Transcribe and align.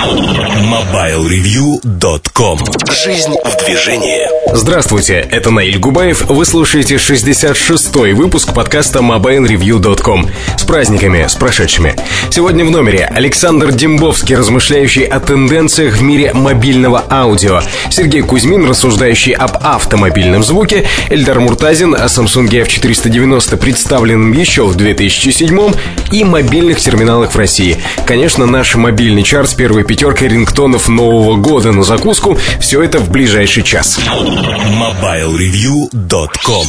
MobileReview.com 0.00 2.58
Жизнь 2.90 3.36
в 3.44 3.64
движении 3.64 4.40
Здравствуйте, 4.52 5.24
это 5.30 5.50
Наиль 5.50 5.78
Губаев. 5.78 6.22
Вы 6.22 6.44
слушаете 6.44 6.96
66-й 6.96 8.14
выпуск 8.14 8.52
подкаста 8.52 8.98
MobileReview.com. 8.98 10.28
С 10.56 10.64
праздниками, 10.64 11.24
с 11.28 11.36
прошедшими. 11.36 11.94
Сегодня 12.30 12.64
в 12.64 12.70
номере 12.70 13.06
Александр 13.06 13.70
Дембовский, 13.70 14.34
размышляющий 14.34 15.04
о 15.04 15.20
тенденциях 15.20 15.98
в 15.98 16.02
мире 16.02 16.32
мобильного 16.32 17.04
аудио. 17.08 17.60
Сергей 17.90 18.22
Кузьмин, 18.22 18.68
рассуждающий 18.68 19.32
об 19.32 19.56
автомобильном 19.60 20.42
звуке. 20.42 20.84
Эльдар 21.10 21.38
Муртазин 21.38 21.94
о 21.94 22.06
Samsung 22.06 22.48
F490, 22.48 23.56
представленном 23.56 24.32
еще 24.32 24.66
в 24.66 24.74
2007 24.74 25.72
и 26.10 26.24
мобильных 26.24 26.80
терминалах 26.80 27.32
в 27.32 27.36
России. 27.36 27.78
Конечно, 28.04 28.46
наш 28.46 28.74
мобильный 28.74 29.22
чарт 29.22 29.50
с 29.50 29.54
первой 29.54 29.84
пятеркой 29.90 30.28
рингтонов 30.28 30.88
Нового 30.88 31.34
года 31.34 31.72
на 31.72 31.82
закуску. 31.82 32.38
Все 32.60 32.80
это 32.80 33.00
в 33.00 33.10
ближайший 33.10 33.64
час. 33.64 33.98
MobileReview.com 33.98 36.66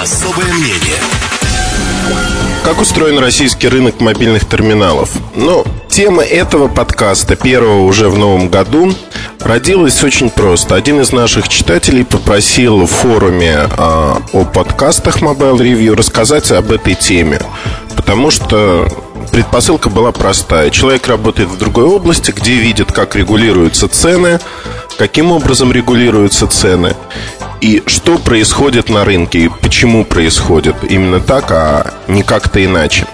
Особое 0.00 0.54
мнение 0.54 1.02
как 2.64 2.80
устроен 2.80 3.18
российский 3.18 3.66
рынок 3.66 4.00
мобильных 4.00 4.48
терминалов? 4.48 5.10
Ну, 5.34 5.64
тема 5.88 6.22
этого 6.22 6.68
подкаста, 6.68 7.34
первого 7.34 7.82
уже 7.82 8.08
в 8.08 8.16
новом 8.16 8.50
году, 8.50 8.94
родилась 9.40 10.04
очень 10.04 10.30
просто. 10.30 10.76
Один 10.76 11.00
из 11.00 11.10
наших 11.10 11.48
читателей 11.48 12.04
попросил 12.04 12.86
в 12.86 12.86
форуме 12.86 13.68
а, 13.76 14.22
о 14.32 14.44
подкастах 14.44 15.22
Mobile 15.22 15.58
Review 15.58 15.96
рассказать 15.96 16.52
об 16.52 16.70
этой 16.70 16.94
теме. 16.94 17.40
Потому 17.96 18.30
что 18.30 18.86
предпосылка 19.30 19.88
была 19.88 20.12
простая. 20.12 20.70
Человек 20.70 21.06
работает 21.08 21.48
в 21.48 21.58
другой 21.58 21.84
области, 21.84 22.30
где 22.30 22.54
видит, 22.54 22.92
как 22.92 23.16
регулируются 23.16 23.88
цены, 23.88 24.40
каким 24.98 25.32
образом 25.32 25.72
регулируются 25.72 26.46
цены 26.46 26.94
и 27.62 27.80
что 27.86 28.18
происходит 28.18 28.88
на 28.88 29.04
рынке 29.04 29.38
и 29.38 29.48
почему 29.48 30.04
происходит 30.04 30.74
именно 30.82 31.20
так, 31.20 31.50
а 31.52 31.94
не 32.08 32.22
как-то 32.22 32.62
иначе. 32.62 33.06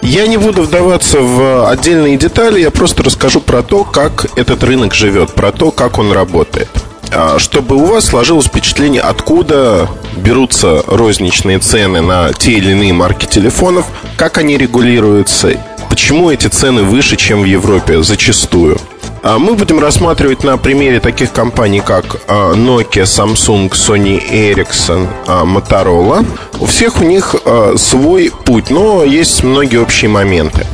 Я 0.00 0.26
не 0.26 0.38
буду 0.38 0.62
вдаваться 0.62 1.20
в 1.20 1.68
отдельные 1.68 2.16
детали, 2.16 2.60
я 2.60 2.70
просто 2.70 3.02
расскажу 3.02 3.40
про 3.40 3.62
то, 3.62 3.84
как 3.84 4.26
этот 4.36 4.64
рынок 4.64 4.94
живет, 4.94 5.34
про 5.34 5.52
то, 5.52 5.70
как 5.70 5.98
он 5.98 6.12
работает. 6.12 6.70
А, 7.12 7.38
чтобы 7.38 7.76
у 7.76 7.84
вас 7.84 8.06
сложилось 8.06 8.46
впечатление, 8.46 9.02
откуда 9.02 9.88
берутся 10.16 10.82
розничные 10.86 11.58
цены 11.58 12.00
на 12.00 12.32
те 12.32 12.52
или 12.52 12.70
иные 12.70 12.92
марки 12.92 13.26
телефонов, 13.26 13.86
как 14.16 14.38
они 14.38 14.56
регулируются, 14.56 15.52
почему 15.88 16.30
эти 16.30 16.46
цены 16.46 16.82
выше, 16.82 17.16
чем 17.16 17.42
в 17.42 17.44
Европе 17.44 18.02
зачастую. 18.02 18.78
А 19.22 19.38
мы 19.38 19.54
будем 19.54 19.80
рассматривать 19.80 20.44
на 20.44 20.56
примере 20.56 20.98
таких 21.00 21.32
компаний, 21.32 21.80
как 21.80 22.22
а, 22.28 22.54
Nokia, 22.54 23.02
Samsung, 23.02 23.70
Sony 23.70 24.22
Ericsson, 24.30 25.08
Motorola. 25.26 26.24
У 26.58 26.66
всех 26.66 27.00
у 27.00 27.04
них 27.04 27.34
свой 27.76 28.32
путь, 28.44 28.70
но 28.70 29.04
есть 29.04 29.42
многие 29.42 29.76
общие 29.78 30.08
моменты. 30.08 30.64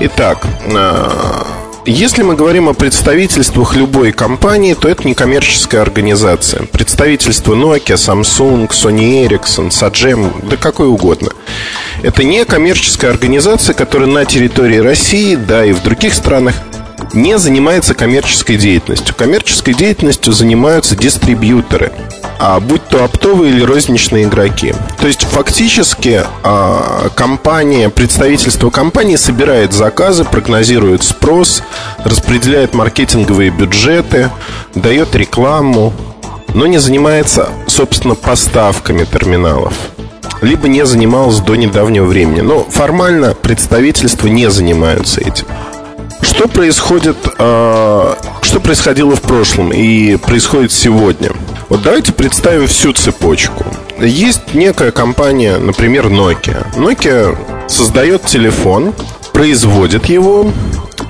Итак, 0.00 0.44
если 1.86 2.22
мы 2.22 2.34
говорим 2.34 2.68
о 2.68 2.74
представительствах 2.74 3.76
любой 3.76 4.12
компании, 4.12 4.74
то 4.74 4.88
это 4.88 5.06
не 5.06 5.14
коммерческая 5.14 5.82
организация. 5.82 6.62
Представительство 6.64 7.54
Nokia, 7.54 7.96
Samsung, 7.96 8.68
Sony 8.70 9.26
Ericsson, 9.26 9.68
Sagem, 9.68 10.48
да 10.48 10.56
какой 10.56 10.86
угодно. 10.88 11.30
Это 12.02 12.24
не 12.24 12.44
коммерческая 12.44 13.10
организация, 13.10 13.74
которая 13.74 14.08
на 14.08 14.24
территории 14.24 14.78
России, 14.78 15.34
да 15.34 15.64
и 15.64 15.72
в 15.72 15.82
других 15.82 16.14
странах 16.14 16.54
не 17.12 17.38
занимается 17.38 17.94
коммерческой 17.94 18.56
деятельностью. 18.56 19.14
Коммерческой 19.14 19.74
деятельностью 19.74 20.32
занимаются 20.32 20.96
дистрибьюторы, 20.96 21.92
а 22.38 22.60
будь 22.60 22.86
то 22.88 23.04
оптовые 23.04 23.52
или 23.52 23.62
розничные 23.62 24.24
игроки. 24.24 24.74
То 24.98 25.06
есть 25.06 25.22
фактически 25.22 26.22
а, 26.42 27.08
компания, 27.14 27.88
представительство 27.90 28.70
компании 28.70 29.16
собирает 29.16 29.72
заказы, 29.72 30.24
прогнозирует 30.24 31.02
спрос, 31.02 31.62
распределяет 32.04 32.74
маркетинговые 32.74 33.50
бюджеты, 33.50 34.30
дает 34.74 35.14
рекламу, 35.14 35.92
но 36.54 36.66
не 36.66 36.78
занимается, 36.78 37.48
собственно, 37.66 38.14
поставками 38.14 39.04
терминалов 39.04 39.74
либо 40.44 40.68
не 40.68 40.84
занималась 40.84 41.40
до 41.40 41.54
недавнего 41.54 42.04
времени. 42.04 42.40
Но 42.40 42.64
формально 42.64 43.34
представительства 43.34 44.28
не 44.28 44.50
занимаются 44.50 45.20
этим. 45.20 45.46
Что 46.24 46.48
происходит, 46.48 47.18
э, 47.38 48.14
что 48.40 48.60
происходило 48.60 49.14
в 49.14 49.20
прошлом 49.20 49.72
и 49.74 50.16
происходит 50.16 50.72
сегодня? 50.72 51.32
Вот 51.68 51.82
давайте 51.82 52.12
представим 52.12 52.66
всю 52.66 52.94
цепочку. 52.94 53.66
Есть 54.00 54.54
некая 54.54 54.90
компания, 54.90 55.58
например, 55.58 56.06
Nokia. 56.06 56.74
Nokia 56.76 57.68
создает 57.68 58.24
телефон, 58.24 58.94
производит 59.34 60.06
его. 60.06 60.50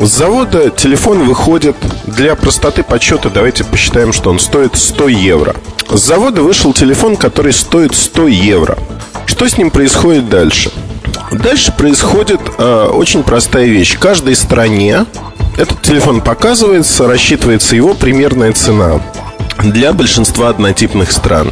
С 0.00 0.08
завода 0.08 0.70
телефон 0.70 1.24
выходит 1.24 1.76
для 2.06 2.34
простоты 2.34 2.82
подсчета. 2.82 3.30
Давайте 3.30 3.62
посчитаем, 3.62 4.12
что 4.12 4.30
он 4.30 4.40
стоит 4.40 4.74
100 4.74 5.08
евро. 5.08 5.54
С 5.90 6.00
завода 6.00 6.42
вышел 6.42 6.72
телефон, 6.72 7.16
который 7.16 7.52
стоит 7.52 7.94
100 7.94 8.26
евро. 8.26 8.76
Что 9.26 9.48
с 9.48 9.56
ним 9.56 9.70
происходит 9.70 10.28
дальше? 10.28 10.72
Дальше 11.32 11.72
происходит 11.72 12.40
э, 12.58 12.88
очень 12.92 13.22
простая 13.22 13.66
вещь. 13.66 13.96
В 13.96 13.98
каждой 13.98 14.36
стране 14.36 15.06
этот 15.56 15.82
телефон 15.82 16.20
показывается, 16.20 17.06
рассчитывается 17.06 17.76
его 17.76 17.94
примерная 17.94 18.52
цена 18.52 19.00
для 19.58 19.92
большинства 19.92 20.48
однотипных 20.48 21.12
стран. 21.12 21.50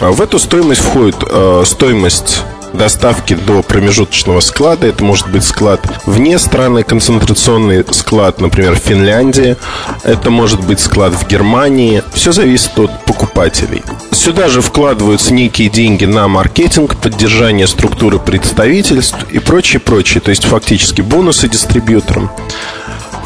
А 0.00 0.10
в 0.10 0.20
эту 0.20 0.38
стоимость 0.38 0.80
входит 0.80 1.16
э, 1.20 1.62
стоимость 1.66 2.42
доставки 2.72 3.34
до 3.34 3.62
промежуточного 3.62 4.40
склада. 4.40 4.86
Это 4.86 5.04
может 5.04 5.30
быть 5.30 5.44
склад 5.44 5.80
вне 6.06 6.38
страны, 6.38 6.82
концентрационный 6.82 7.84
склад, 7.92 8.40
например, 8.40 8.74
в 8.74 8.78
Финляндии. 8.78 9.56
Это 10.04 10.30
может 10.30 10.60
быть 10.60 10.80
склад 10.80 11.12
в 11.12 11.26
Германии. 11.26 12.02
Все 12.12 12.32
зависит 12.32 12.78
от 12.78 13.04
покупателей. 13.04 13.82
Сюда 14.10 14.48
же 14.48 14.60
вкладываются 14.60 15.34
некие 15.34 15.68
деньги 15.68 16.04
на 16.04 16.28
маркетинг, 16.28 16.96
поддержание 16.96 17.66
структуры 17.66 18.18
представительств 18.18 19.18
и 19.30 19.38
прочее, 19.38 19.80
прочее. 19.80 20.20
То 20.20 20.30
есть 20.30 20.44
фактически 20.44 21.00
бонусы 21.00 21.48
дистрибьюторам. 21.48 22.30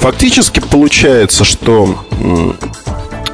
Фактически 0.00 0.60
получается, 0.60 1.44
что 1.44 2.04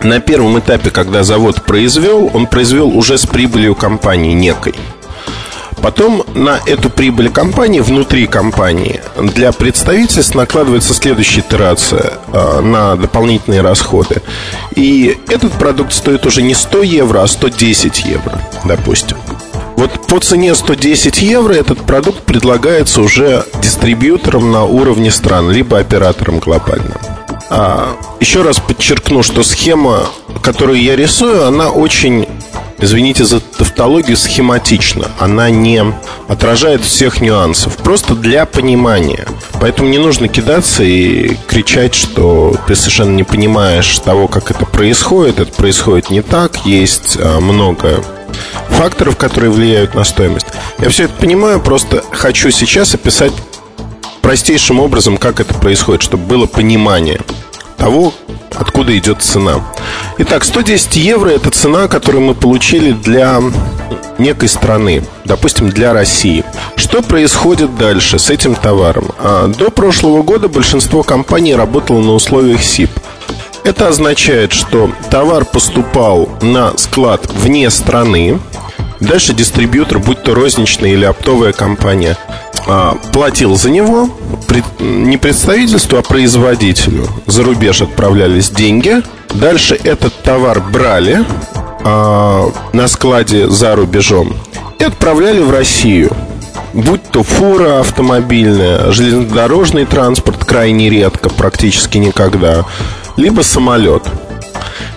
на 0.02 0.20
первом 0.20 0.58
этапе, 0.58 0.90
когда 0.90 1.22
завод 1.22 1.62
произвел, 1.64 2.30
он 2.32 2.46
произвел 2.46 2.88
уже 2.88 3.18
с 3.18 3.26
прибылью 3.26 3.74
компании 3.74 4.32
некой. 4.32 4.74
Потом 5.82 6.24
на 6.34 6.60
эту 6.64 6.90
прибыль 6.90 7.28
компании, 7.28 7.80
внутри 7.80 8.28
компании, 8.28 9.00
для 9.16 9.50
представительств 9.50 10.36
накладывается 10.36 10.94
следующая 10.94 11.40
итерация 11.40 12.14
э, 12.32 12.60
на 12.60 12.94
дополнительные 12.94 13.62
расходы. 13.62 14.22
И 14.76 15.18
этот 15.28 15.52
продукт 15.52 15.92
стоит 15.92 16.24
уже 16.24 16.42
не 16.42 16.54
100 16.54 16.82
евро, 16.82 17.22
а 17.22 17.26
110 17.26 18.04
евро, 18.04 18.40
допустим. 18.64 19.16
Вот 19.76 20.06
по 20.06 20.20
цене 20.20 20.54
110 20.54 21.20
евро 21.20 21.52
этот 21.52 21.78
продукт 21.80 22.20
предлагается 22.20 23.00
уже 23.00 23.44
дистрибьюторам 23.60 24.52
на 24.52 24.64
уровне 24.64 25.10
стран, 25.10 25.50
либо 25.50 25.80
операторам 25.80 26.38
глобальным. 26.38 26.94
А, 27.50 27.96
еще 28.20 28.42
раз 28.42 28.60
подчеркну, 28.60 29.24
что 29.24 29.42
схема, 29.42 30.06
которую 30.42 30.80
я 30.80 30.94
рисую, 30.94 31.44
она 31.44 31.70
очень 31.70 32.28
извините 32.82 33.24
за 33.24 33.40
тавтологию, 33.40 34.16
схематично. 34.16 35.10
Она 35.18 35.48
не 35.50 35.82
отражает 36.28 36.82
всех 36.82 37.20
нюансов. 37.20 37.76
Просто 37.78 38.14
для 38.14 38.44
понимания. 38.44 39.26
Поэтому 39.60 39.88
не 39.88 39.98
нужно 39.98 40.28
кидаться 40.28 40.82
и 40.82 41.36
кричать, 41.46 41.94
что 41.94 42.54
ты 42.66 42.74
совершенно 42.74 43.14
не 43.14 43.24
понимаешь 43.24 43.98
того, 44.00 44.28
как 44.28 44.50
это 44.50 44.66
происходит. 44.66 45.38
Это 45.38 45.52
происходит 45.52 46.10
не 46.10 46.22
так. 46.22 46.66
Есть 46.66 47.16
а, 47.20 47.40
много 47.40 48.04
факторов, 48.70 49.16
которые 49.16 49.50
влияют 49.50 49.94
на 49.94 50.04
стоимость. 50.04 50.46
Я 50.78 50.88
все 50.88 51.04
это 51.04 51.14
понимаю, 51.14 51.60
просто 51.60 52.02
хочу 52.10 52.50
сейчас 52.50 52.94
описать 52.94 53.32
простейшим 54.22 54.80
образом, 54.80 55.18
как 55.18 55.40
это 55.40 55.54
происходит, 55.54 56.02
чтобы 56.02 56.24
было 56.24 56.46
понимание 56.46 57.20
того, 57.76 58.14
откуда 58.58 58.96
идет 58.96 59.22
цена. 59.22 59.60
Итак, 60.18 60.44
110 60.44 60.96
евро– 60.96 61.28
это 61.30 61.50
цена, 61.50 61.88
которую 61.88 62.22
мы 62.22 62.34
получили 62.34 62.92
для 62.92 63.40
некой 64.18 64.48
страны, 64.48 65.04
допустим, 65.24 65.70
для 65.70 65.92
России. 65.92 66.44
Что 66.76 67.02
происходит 67.02 67.76
дальше 67.76 68.18
с 68.18 68.30
этим 68.30 68.54
товаром? 68.54 69.06
А, 69.18 69.48
до 69.48 69.70
прошлого 69.70 70.22
года 70.22 70.48
большинство 70.48 71.02
компаний 71.02 71.54
работало 71.54 72.00
на 72.00 72.12
условиях 72.12 72.62
СИП. 72.62 72.90
Это 73.64 73.88
означает, 73.88 74.52
что 74.52 74.90
товар 75.10 75.44
поступал 75.44 76.28
на 76.40 76.76
склад 76.76 77.30
вне 77.32 77.70
страны, 77.70 78.40
Дальше 79.02 79.34
дистрибьютор, 79.34 79.98
будь 79.98 80.22
то 80.22 80.32
розничная 80.32 80.90
или 80.90 81.04
оптовая 81.04 81.52
компания, 81.52 82.16
а, 82.68 82.96
платил 83.12 83.56
за 83.56 83.68
него, 83.68 84.08
не 84.78 85.16
представительству, 85.16 85.98
а 85.98 86.02
производителю 86.02 87.06
за 87.26 87.42
рубеж 87.44 87.82
отправлялись 87.82 88.50
деньги. 88.50 89.02
Дальше 89.34 89.78
этот 89.82 90.14
товар 90.22 90.60
брали 90.60 91.24
а, 91.84 92.50
на 92.72 92.88
складе 92.88 93.48
за 93.48 93.74
рубежом 93.74 94.36
и 94.78 94.84
отправляли 94.84 95.40
в 95.40 95.50
Россию. 95.50 96.10
Будь 96.72 97.02
то 97.10 97.22
фура 97.22 97.80
автомобильная, 97.80 98.90
железнодорожный 98.92 99.84
транспорт 99.84 100.44
крайне 100.44 100.88
редко, 100.88 101.28
практически 101.28 101.98
никогда, 101.98 102.64
либо 103.16 103.42
самолет. 103.42 104.02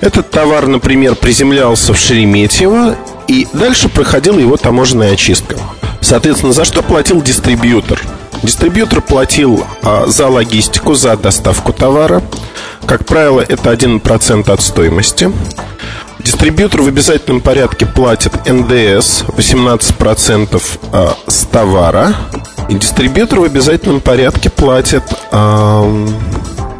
Этот 0.01 0.29
товар, 0.31 0.67
например, 0.67 1.15
приземлялся 1.15 1.93
в 1.93 1.97
Шереметьево 1.97 2.95
и 3.27 3.47
дальше 3.53 3.89
проходила 3.89 4.39
его 4.39 4.57
таможенная 4.57 5.13
очистка. 5.13 5.57
Соответственно, 6.01 6.53
за 6.53 6.65
что 6.65 6.81
платил 6.81 7.21
дистрибьютор? 7.21 8.01
Дистрибьютор 8.45 9.01
платил 9.01 9.65
а, 9.81 10.05
за 10.05 10.27
логистику, 10.27 10.93
за 10.93 11.17
доставку 11.17 11.73
товара. 11.73 12.21
Как 12.85 13.03
правило, 13.05 13.41
это 13.41 13.73
1% 13.73 14.51
от 14.51 14.61
стоимости. 14.61 15.31
Дистрибьютор 16.19 16.83
в 16.83 16.87
обязательном 16.87 17.41
порядке 17.41 17.87
платит 17.87 18.33
НДС 18.45 19.23
18% 19.23 20.61
а, 20.91 21.17
с 21.27 21.45
товара. 21.45 22.15
И 22.69 22.75
дистрибьютор 22.75 23.39
в 23.39 23.43
обязательном 23.43 23.99
порядке 23.99 24.49
платит 24.49 25.03
э, 25.31 26.07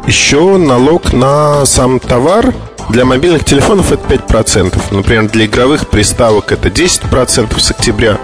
еще 0.06 0.56
налог 0.56 1.12
на 1.12 1.64
сам 1.64 2.00
товар 2.00 2.52
для 2.88 3.04
мобильных 3.04 3.44
телефонов 3.44 3.92
это 3.92 4.02
5%. 4.14 4.76
Например, 4.90 5.28
для 5.28 5.46
игровых 5.46 5.88
приставок 5.88 6.52
это 6.52 6.68
10% 6.68 7.60
с 7.60 7.70
октября. 7.70 8.18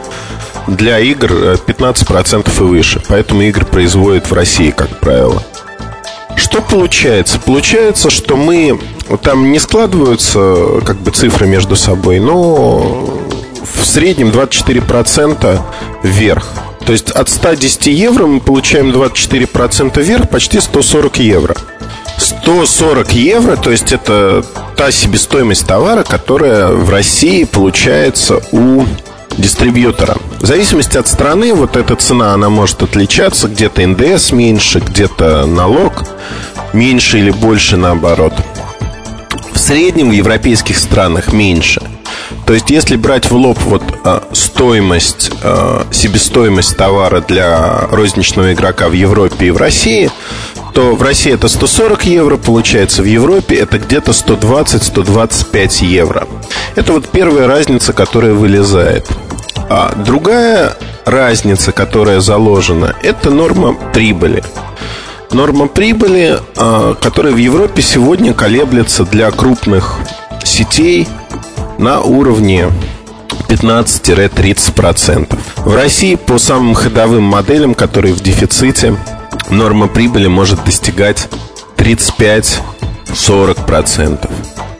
Для 0.66 1.00
игр 1.00 1.32
15% 1.66 2.48
и 2.48 2.62
выше. 2.62 3.02
Поэтому 3.08 3.42
игры 3.42 3.64
производят 3.64 4.30
в 4.30 4.32
России, 4.32 4.70
как 4.70 5.00
правило. 5.00 5.42
Что 6.36 6.62
получается? 6.62 7.38
Получается, 7.38 8.10
что 8.10 8.36
мы 8.36 8.78
там 9.22 9.52
не 9.52 9.58
складываются 9.58 10.80
как 10.84 10.96
бы 10.96 11.10
цифры 11.10 11.46
между 11.46 11.76
собой, 11.76 12.20
но 12.20 13.20
в 13.62 13.84
среднем 13.84 14.30
24% 14.30 15.60
вверх. 16.02 16.48
То 16.86 16.92
есть 16.92 17.10
от 17.10 17.28
110 17.28 17.86
евро 17.86 18.26
мы 18.26 18.40
получаем 18.40 18.90
24% 18.90 20.02
вверх, 20.02 20.28
почти 20.30 20.60
140 20.60 21.18
евро. 21.18 21.54
140 22.18 23.12
евро, 23.12 23.56
то 23.56 23.70
есть 23.70 23.92
это 23.92 24.44
та 24.76 24.90
себестоимость 24.90 25.66
товара, 25.66 26.02
которая 26.02 26.68
в 26.68 26.90
России 26.90 27.44
получается 27.44 28.40
у 28.52 28.84
дистрибьютора. 29.37 30.17
В 30.40 30.46
зависимости 30.46 30.96
от 30.96 31.08
страны 31.08 31.55
вот 31.55 31.76
эта 31.76 31.96
цена, 31.96 32.34
она 32.34 32.49
может 32.49 32.82
отличаться. 32.82 33.49
Где-то 33.49 33.87
НДС 33.87 34.32
меньше, 34.32 34.81
где-то 34.81 35.46
налог 35.46 36.05
меньше 36.73 37.19
или 37.19 37.31
больше 37.31 37.76
наоборот. 37.76 38.32
В 39.52 39.58
среднем 39.58 40.11
в 40.11 40.12
европейских 40.12 40.79
странах 40.79 41.32
меньше. 41.32 41.82
То 42.46 42.55
есть, 42.55 42.70
если 42.70 42.96
брать 42.96 43.31
в 43.31 43.37
лоб 43.37 43.58
вот 43.64 43.82
а, 44.05 44.25
стоимость, 44.32 45.31
а, 45.43 45.87
себестоимость 45.93 46.76
товара 46.76 47.20
для 47.20 47.87
розничного 47.90 48.52
игрока 48.52 48.88
в 48.88 48.93
Европе 48.93 49.46
и 49.46 49.50
в 49.50 49.56
России, 49.56 50.11
то 50.72 50.94
в 50.94 51.02
России 51.02 51.32
это 51.32 51.48
140 51.48 52.04
евро, 52.06 52.36
получается 52.36 53.02
в 53.02 53.04
Европе 53.04 53.56
это 53.56 53.78
где-то 53.78 54.12
120-125 54.12 55.84
евро. 55.84 56.26
Это 56.76 56.92
вот 56.92 57.08
первая 57.08 57.46
разница, 57.46 57.92
которая 57.92 58.32
вылезает. 58.32 59.06
А 59.69 59.94
другая 59.94 60.76
разница, 61.04 61.72
которая 61.72 62.20
заложена, 62.20 62.96
это 63.02 63.30
норма 63.30 63.74
прибыли. 63.92 64.42
Норма 65.30 65.66
прибыли, 65.66 66.38
а, 66.56 66.94
которая 66.94 67.32
в 67.32 67.38
Европе 67.38 67.82
сегодня 67.82 68.34
колеблется 68.34 69.04
для 69.04 69.30
крупных 69.30 69.98
сетей 70.44 71.08
на 71.78 72.00
уровне 72.00 72.69
15-30%. 73.48 75.38
В 75.64 75.74
России 75.74 76.14
по 76.16 76.38
самым 76.38 76.74
ходовым 76.74 77.22
моделям, 77.24 77.74
которые 77.74 78.14
в 78.14 78.20
дефиците, 78.20 78.96
норма 79.50 79.88
прибыли 79.88 80.26
может 80.26 80.64
достигать 80.64 81.29
35-40%. 81.76 84.31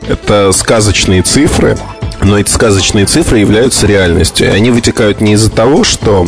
Это 0.09 0.51
сказочные 0.53 1.23
цифры, 1.23 1.79
но 2.23 2.39
эти 2.39 2.51
сказочные 2.51 3.07
цифры 3.07 3.39
являются 3.39 3.87
реальностью. 3.87 4.49
И 4.49 4.51
они 4.51 4.71
вытекают 4.71 5.21
не 5.21 5.35
из-за 5.35 5.51
того, 5.51 5.85
что 5.85 6.27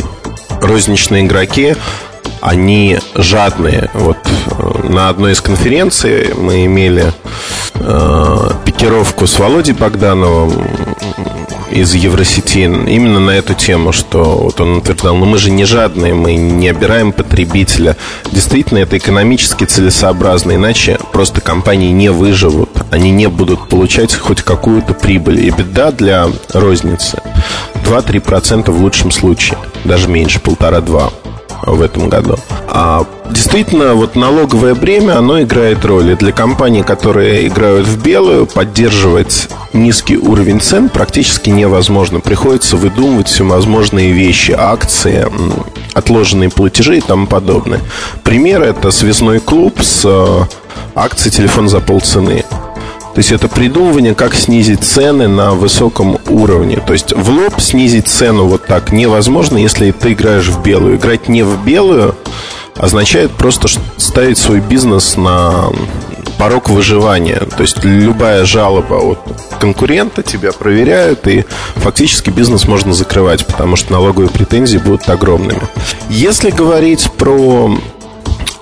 розничные 0.61 1.25
игроки 1.25 1.75
они 2.41 2.99
жадные. 3.15 3.89
Вот 3.93 4.17
э, 4.25 4.87
на 4.87 5.09
одной 5.09 5.33
из 5.33 5.41
конференций 5.41 6.33
мы 6.35 6.65
имели 6.65 7.11
э, 7.73 8.49
пикировку 8.65 9.25
с 9.25 9.39
Володей 9.39 9.73
Богдановым 9.73 10.53
из 11.71 11.93
Евросети 11.93 12.59
именно 12.59 13.19
на 13.19 13.31
эту 13.31 13.53
тему, 13.53 13.91
что 13.91 14.23
вот 14.23 14.61
он 14.61 14.77
утверждал, 14.77 15.15
ну 15.15 15.25
мы 15.25 15.37
же 15.37 15.51
не 15.51 15.65
жадные, 15.65 16.13
мы 16.13 16.35
не 16.35 16.69
обираем 16.69 17.11
потребителя. 17.11 17.97
Действительно, 18.31 18.79
это 18.79 18.97
экономически 18.97 19.65
целесообразно, 19.65 20.55
иначе 20.55 20.97
просто 21.11 21.41
компании 21.41 21.91
не 21.91 22.09
выживут, 22.09 22.69
они 22.91 23.11
не 23.11 23.27
будут 23.27 23.67
получать 23.67 24.13
хоть 24.13 24.41
какую-то 24.41 24.93
прибыль. 24.93 25.45
И 25.45 25.49
беда 25.49 25.91
для 25.91 26.27
розницы 26.53 27.21
2-3% 27.85 28.71
в 28.71 28.81
лучшем 28.81 29.11
случае, 29.11 29.57
даже 29.83 30.07
меньше, 30.07 30.39
полтора-два 30.39 31.11
в 31.65 31.81
этом 31.81 32.09
году. 32.09 32.35
А 32.67 33.05
действительно, 33.29 33.93
вот 33.93 34.15
налоговое 34.15 34.75
бремя, 34.75 35.17
оно 35.17 35.41
играет 35.41 35.83
роль. 35.85 36.11
И 36.11 36.15
для 36.15 36.31
компаний, 36.31 36.83
которые 36.83 37.47
играют 37.47 37.87
в 37.87 38.01
белую, 38.01 38.45
поддерживать 38.45 39.49
низкий 39.73 40.17
уровень 40.17 40.59
цен 40.61 40.89
практически 40.89 41.49
невозможно. 41.49 42.19
Приходится 42.19 42.77
выдумывать 42.77 43.27
всевозможные 43.27 44.11
вещи, 44.11 44.51
акции, 44.51 45.27
отложенные 45.93 46.49
платежи 46.49 46.97
и 46.97 47.01
тому 47.01 47.27
подобное. 47.27 47.79
Пример 48.23 48.61
это 48.61 48.91
связной 48.91 49.39
клуб 49.39 49.81
с 49.81 50.03
э, 50.05 50.43
акцией 50.95 51.33
телефон 51.33 51.69
за 51.69 51.79
полцены. 51.79 52.43
То 53.15 53.19
есть 53.19 53.31
это 53.31 53.47
придумывание, 53.47 54.13
как 54.13 54.35
снизить 54.35 54.83
цены 54.83 55.29
на 55.29 55.51
высоком 55.51 56.19
уровне. 56.27 56.83
То 56.85 56.91
есть 56.91 57.13
в 57.13 57.29
лоб 57.29 57.61
снизить 57.61 58.09
цену 58.09 58.45
вот 58.45 58.65
так 58.65 58.91
невозможно, 58.91 59.57
если 59.57 59.91
ты 59.91 60.11
играешь 60.11 60.49
в 60.49 60.61
белую. 60.61 60.97
Играть 60.97 61.29
не 61.29 61.43
в 61.43 61.63
белую 61.63 62.13
означает 62.75 63.31
просто 63.31 63.69
ставить 63.95 64.37
свой 64.37 64.59
бизнес 64.59 65.15
на 65.15 65.69
порог 66.37 66.69
выживания. 66.69 67.39
То 67.55 67.61
есть 67.61 67.85
любая 67.85 68.43
жалоба 68.43 68.95
от 68.95 69.19
конкурента 69.61 70.21
тебя 70.21 70.51
проверяют, 70.51 71.25
и 71.25 71.45
фактически 71.75 72.31
бизнес 72.31 72.67
можно 72.67 72.93
закрывать, 72.93 73.45
потому 73.47 73.77
что 73.77 73.93
налоговые 73.93 74.29
претензии 74.29 74.77
будут 74.77 75.07
огромными. 75.09 75.61
Если 76.09 76.49
говорить 76.49 77.09
про 77.13 77.77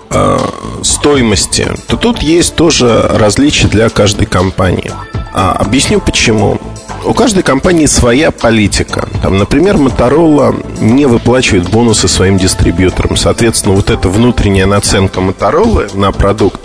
э, 0.09 0.37
стоимости, 0.83 1.67
то 1.87 1.97
тут 1.97 2.21
есть 2.21 2.55
тоже 2.55 3.01
различия 3.13 3.67
для 3.67 3.89
каждой 3.89 4.25
компании. 4.25 4.91
А, 5.33 5.53
объясню 5.53 5.99
почему. 5.99 6.59
У 7.05 7.13
каждой 7.13 7.43
компании 7.43 7.85
своя 7.85 8.31
политика. 8.31 9.09
Там, 9.21 9.37
например, 9.37 9.75
Motorola 9.75 10.55
не 10.79 11.05
выплачивает 11.05 11.69
бонусы 11.69 12.07
своим 12.07 12.37
дистрибьюторам. 12.37 13.17
Соответственно, 13.17 13.75
вот 13.75 13.89
эта 13.89 14.07
внутренняя 14.07 14.67
наценка 14.67 15.19
Motorola 15.19 15.97
на 15.97 16.11
продукт, 16.11 16.61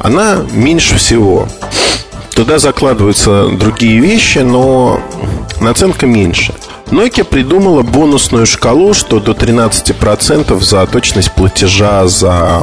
она 0.00 0.38
меньше 0.52 0.96
всего. 0.96 1.46
Туда 2.34 2.58
закладываются 2.58 3.48
другие 3.48 3.98
вещи, 3.98 4.38
но 4.38 5.00
наценка 5.60 6.06
меньше. 6.06 6.54
Nokia 6.90 7.24
придумала 7.24 7.82
бонусную 7.82 8.46
шкалу, 8.46 8.94
что 8.94 9.18
до 9.18 9.32
13% 9.32 10.60
за 10.60 10.86
точность 10.86 11.32
платежа, 11.32 12.06
за 12.06 12.62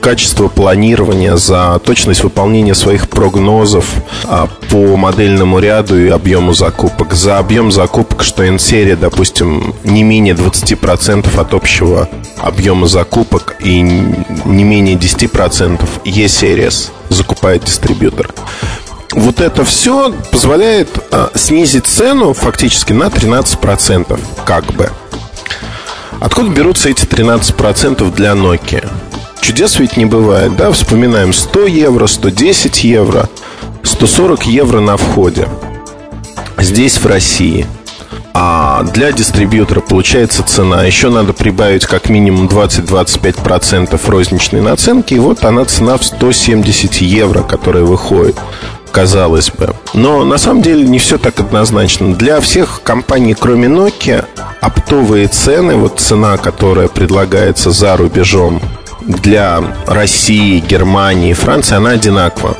качество 0.00 0.48
планирования, 0.48 1.36
за 1.36 1.78
точность 1.84 2.24
выполнения 2.24 2.74
своих 2.74 3.10
прогнозов 3.10 3.84
а, 4.24 4.48
по 4.70 4.96
модельному 4.96 5.58
ряду 5.58 6.00
и 6.00 6.08
объему 6.08 6.54
закупок. 6.54 7.12
За 7.12 7.38
объем 7.38 7.70
закупок, 7.70 8.22
что 8.22 8.42
N-серия, 8.44 8.96
допустим, 8.96 9.74
не 9.84 10.04
менее 10.04 10.34
20% 10.34 11.38
от 11.38 11.52
общего 11.52 12.08
объема 12.38 12.86
закупок 12.86 13.56
и 13.60 13.82
не 13.82 14.64
менее 14.64 14.96
10% 14.96 15.80
E-Series 16.06 16.90
закупает 17.10 17.64
дистрибьютор 17.64 18.30
вот 19.12 19.40
это 19.40 19.64
все 19.64 20.12
позволяет 20.30 20.88
а, 21.10 21.30
снизить 21.34 21.86
цену 21.86 22.32
фактически 22.32 22.92
на 22.92 23.04
13%, 23.04 24.20
как 24.44 24.64
бы. 24.74 24.90
Откуда 26.20 26.50
берутся 26.50 26.90
эти 26.90 27.04
13% 27.04 28.14
для 28.14 28.32
Nokia? 28.32 28.88
Чудес 29.40 29.78
ведь 29.78 29.96
не 29.96 30.04
бывает, 30.04 30.56
да? 30.56 30.70
Вспоминаем 30.70 31.32
100 31.32 31.66
евро, 31.66 32.06
110 32.06 32.84
евро, 32.84 33.28
140 33.82 34.46
евро 34.46 34.80
на 34.80 34.96
входе. 34.96 35.48
Здесь, 36.58 36.98
в 36.98 37.06
России. 37.06 37.66
а 38.32 38.84
для 38.84 39.10
дистрибьютора 39.10 39.80
получается 39.80 40.44
цена. 40.44 40.84
Еще 40.84 41.10
надо 41.10 41.32
прибавить 41.32 41.86
как 41.86 42.08
минимум 42.08 42.46
20-25% 42.46 43.98
розничной 44.08 44.60
наценки. 44.60 45.14
И 45.14 45.18
вот 45.18 45.44
она 45.44 45.64
цена 45.64 45.96
в 45.96 46.04
170 46.04 46.94
евро, 46.96 47.42
которая 47.42 47.82
выходит 47.82 48.36
казалось 48.90 49.50
бы. 49.50 49.74
Но 49.94 50.24
на 50.24 50.38
самом 50.38 50.62
деле 50.62 50.84
не 50.84 50.98
все 50.98 51.18
так 51.18 51.40
однозначно. 51.40 52.14
Для 52.14 52.40
всех 52.40 52.82
компаний, 52.82 53.34
кроме 53.38 53.68
Nokia, 53.68 54.24
оптовые 54.60 55.28
цены, 55.28 55.76
вот 55.76 56.00
цена, 56.00 56.36
которая 56.36 56.88
предлагается 56.88 57.70
за 57.70 57.96
рубежом 57.96 58.60
для 59.00 59.62
России, 59.86 60.60
Германии, 60.60 61.32
Франции, 61.32 61.76
она 61.76 61.90
одинакова. 61.90 62.56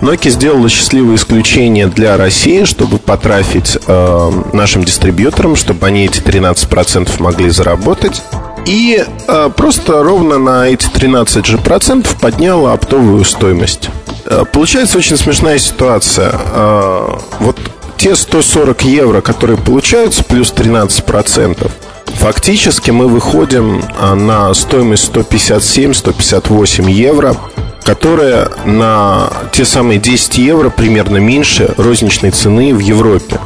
Nokia 0.00 0.30
сделала 0.30 0.68
счастливое 0.68 1.16
исключение 1.16 1.86
для 1.86 2.16
России, 2.16 2.64
чтобы 2.64 2.98
потрафить 2.98 3.78
э, 3.86 4.30
нашим 4.52 4.84
дистрибьюторам, 4.84 5.56
чтобы 5.56 5.86
они 5.86 6.04
эти 6.04 6.20
13% 6.20 7.22
могли 7.22 7.48
заработать. 7.50 8.22
И 8.66 9.02
э, 9.28 9.50
просто 9.56 10.02
ровно 10.02 10.38
на 10.38 10.68
эти 10.68 10.88
13 10.88 11.46
же 11.46 11.58
процентов 11.58 12.16
подняла 12.16 12.72
оптовую 12.72 13.24
стоимость. 13.24 13.90
Э, 14.26 14.44
получается 14.50 14.98
очень 14.98 15.16
смешная 15.16 15.58
ситуация. 15.58 16.32
Э, 16.34 17.16
вот 17.40 17.58
те 17.96 18.16
140 18.16 18.82
евро, 18.82 19.20
которые 19.20 19.56
получаются, 19.56 20.24
плюс 20.24 20.50
13 20.52 21.04
процентов, 21.04 21.72
фактически 22.06 22.90
мы 22.90 23.08
выходим 23.08 23.82
э, 23.82 24.14
на 24.14 24.52
стоимость 24.54 25.12
157-158 25.12 26.90
евро– 26.90 27.36
которая 27.84 28.50
на 28.64 29.30
те 29.52 29.64
самые 29.64 30.00
10 30.00 30.38
евро 30.38 30.70
примерно 30.70 31.18
меньше 31.18 31.74
розничной 31.76 32.30
цены 32.30 32.74
в 32.74 32.78
Европе. 32.78 33.38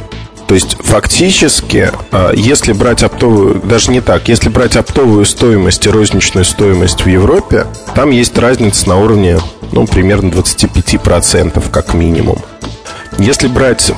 То 0.49 0.55
есть 0.55 0.77
фактически, 0.79 1.91
а, 2.11 2.33
если 2.33 2.73
брать 2.73 3.03
оптовую, 3.03 3.61
даже 3.63 3.91
не 3.91 4.01
так, 4.01 4.27
если 4.29 4.49
брать 4.49 4.75
оптовую 4.77 5.23
стоимость 5.25 5.85
и 5.85 5.91
розничную 5.91 6.43
стоимость 6.43 7.05
в 7.05 7.07
Европе, 7.07 7.67
там 7.93 8.09
есть 8.09 8.35
разница 8.35 8.89
на 8.89 8.95
уровне, 8.95 9.39
ну, 9.73 9.85
примерно 9.85 10.29
25% 10.31 11.69
как 11.69 11.93
минимум. 11.93 12.39
Если 13.19 13.47
брать 13.47 13.91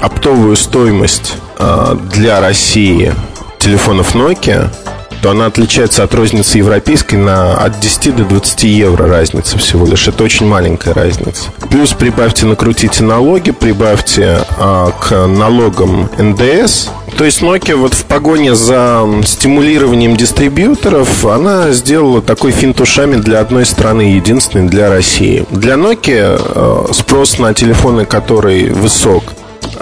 оптовую 0.00 0.54
стоимость 0.54 1.32
э, 1.58 1.96
для 2.12 2.40
России 2.42 3.14
телефонов 3.58 4.14
Nokia, 4.14 4.70
то 5.22 5.30
она 5.30 5.46
отличается 5.46 6.02
от 6.04 6.14
розницы 6.14 6.58
европейской 6.58 7.16
на 7.16 7.54
от 7.54 7.80
10 7.80 8.16
до 8.16 8.24
20 8.24 8.64
евро 8.64 9.08
разница 9.08 9.58
всего 9.58 9.86
лишь. 9.86 10.08
Это 10.08 10.24
очень 10.24 10.46
маленькая 10.46 10.94
разница. 10.94 11.50
Плюс 11.70 11.92
прибавьте, 11.92 12.46
накрутите 12.46 13.02
налоги, 13.02 13.50
прибавьте 13.50 14.40
а, 14.58 14.92
к 14.92 15.26
налогам 15.26 16.08
НДС. 16.18 16.88
То 17.16 17.24
есть 17.24 17.42
Nokia 17.42 17.74
вот 17.74 17.94
в 17.94 18.04
погоне 18.04 18.54
за 18.54 19.04
стимулированием 19.24 20.16
дистрибьюторов, 20.16 21.24
она 21.26 21.72
сделала 21.72 22.22
такой 22.22 22.52
финт 22.52 22.80
ушами 22.80 23.16
для 23.16 23.40
одной 23.40 23.66
страны, 23.66 24.14
единственной 24.14 24.68
для 24.68 24.88
России. 24.88 25.44
Для 25.50 25.74
Nokia 25.74 26.40
а, 26.40 26.92
спрос 26.92 27.38
на 27.38 27.54
телефоны, 27.54 28.04
который 28.04 28.70
высок, 28.70 29.24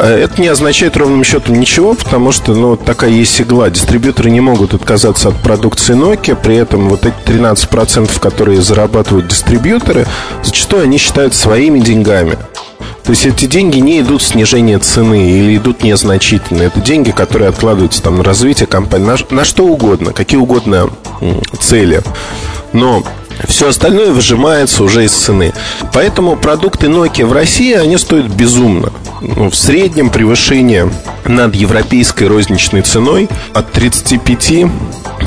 это 0.03 0.41
не 0.41 0.49
означает 0.49 0.97
ровным 0.97 1.25
счетом 1.25 1.59
ничего, 1.59 1.95
потому 1.95 2.33
что 2.33 2.55
ну, 2.55 2.77
такая 2.77 3.11
есть 3.11 3.41
игла. 3.41 3.71
Дистрибьюторы 3.71 4.31
не 4.31 4.41
могут 4.41 4.75
отказаться 4.75 5.29
от 5.29 5.41
продукции 5.43 5.97
Nokia, 5.97 6.37
при 6.37 6.57
этом 6.57 6.89
вот 6.89 7.07
эти 7.07 7.15
13%, 7.27 8.21
которые 8.21 8.61
зарабатывают 8.61 9.29
дистрибьюторы, 9.29 10.07
зачастую 10.43 10.85
они 10.85 10.99
считают 10.99 11.35
своими 11.35 11.79
деньгами. 11.79 12.37
То 13.05 13.11
есть 13.11 13.25
эти 13.25 13.47
деньги 13.47 13.79
не 13.79 14.01
идут 14.01 14.21
в 14.21 14.27
снижение 14.27 14.79
цены 14.81 15.31
или 15.31 15.57
идут 15.57 15.85
незначительно. 15.85 16.63
Это 16.63 16.81
деньги, 16.81 17.13
которые 17.13 17.49
откладываются 17.49 18.03
там, 18.03 18.19
на 18.19 18.25
развитие 18.25 18.67
компании, 18.67 19.07
на, 19.07 19.17
на 19.31 19.45
что 19.45 19.65
угодно, 19.65 20.13
какие 20.13 20.41
угодно 20.41 20.91
цели. 21.61 22.03
Но 22.73 23.05
все 23.49 23.69
остальное 23.69 24.13
выжимается 24.13 24.83
уже 24.83 25.05
из 25.05 25.13
цены. 25.13 25.53
Поэтому 25.93 26.37
продукты 26.37 26.87
Nokia 26.87 27.27
в 27.27 27.33
России, 27.33 27.75
они 27.75 27.99
стоят 27.99 28.27
безумно. 28.27 28.93
Ну, 29.21 29.51
в 29.51 29.57
среднем 29.57 30.11
превышение 30.11 30.91
над 31.25 31.55
европейской 31.55 32.25
розничной 32.25 32.83
ценой 32.83 33.29
от 33.53 33.71
35 33.73 34.67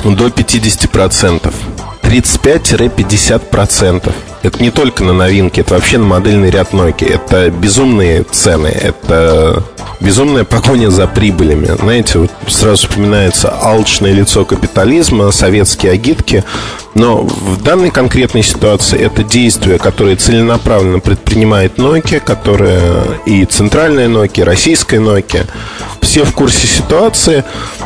до 0.03 0.27
50%. 0.27 1.53
35-50%. 2.01 4.13
Это 4.41 4.61
не 4.61 4.71
только 4.71 5.03
на 5.03 5.13
новинки, 5.13 5.59
это 5.59 5.73
вообще 5.73 5.97
на 5.97 6.05
модельный 6.05 6.49
ряд 6.49 6.71
Nokia. 6.71 7.13
Это 7.13 7.49
безумные 7.49 8.23
цены, 8.23 8.67
это 8.67 9.63
безумная 9.99 10.45
погоня 10.45 10.89
за 10.89 11.07
прибылями. 11.07 11.75
Знаете, 11.77 12.19
вот 12.19 12.31
сразу 12.47 12.87
вспоминается 12.87 13.53
алчное 13.61 14.13
лицо 14.13 14.45
капитализма, 14.45 15.31
советские 15.31 15.91
агитки. 15.91 16.43
Но 16.95 17.23
в 17.23 17.61
данной 17.61 17.91
конкретной 17.91 18.43
ситуации 18.43 18.99
это 18.99 19.23
действие, 19.23 19.77
которое 19.77 20.15
целенаправленно 20.15 20.99
предпринимает 20.99 21.77
Nokia, 21.77 22.19
которое 22.19 23.19
и 23.25 23.45
центральная 23.45 24.07
Nokia, 24.07 24.41
и 24.41 24.43
российская 24.43 24.99
Nokia. 24.99 25.45
Все 26.09 26.23
в 26.23 26.33
курсе 26.33 26.65
ситуации. 26.65 27.43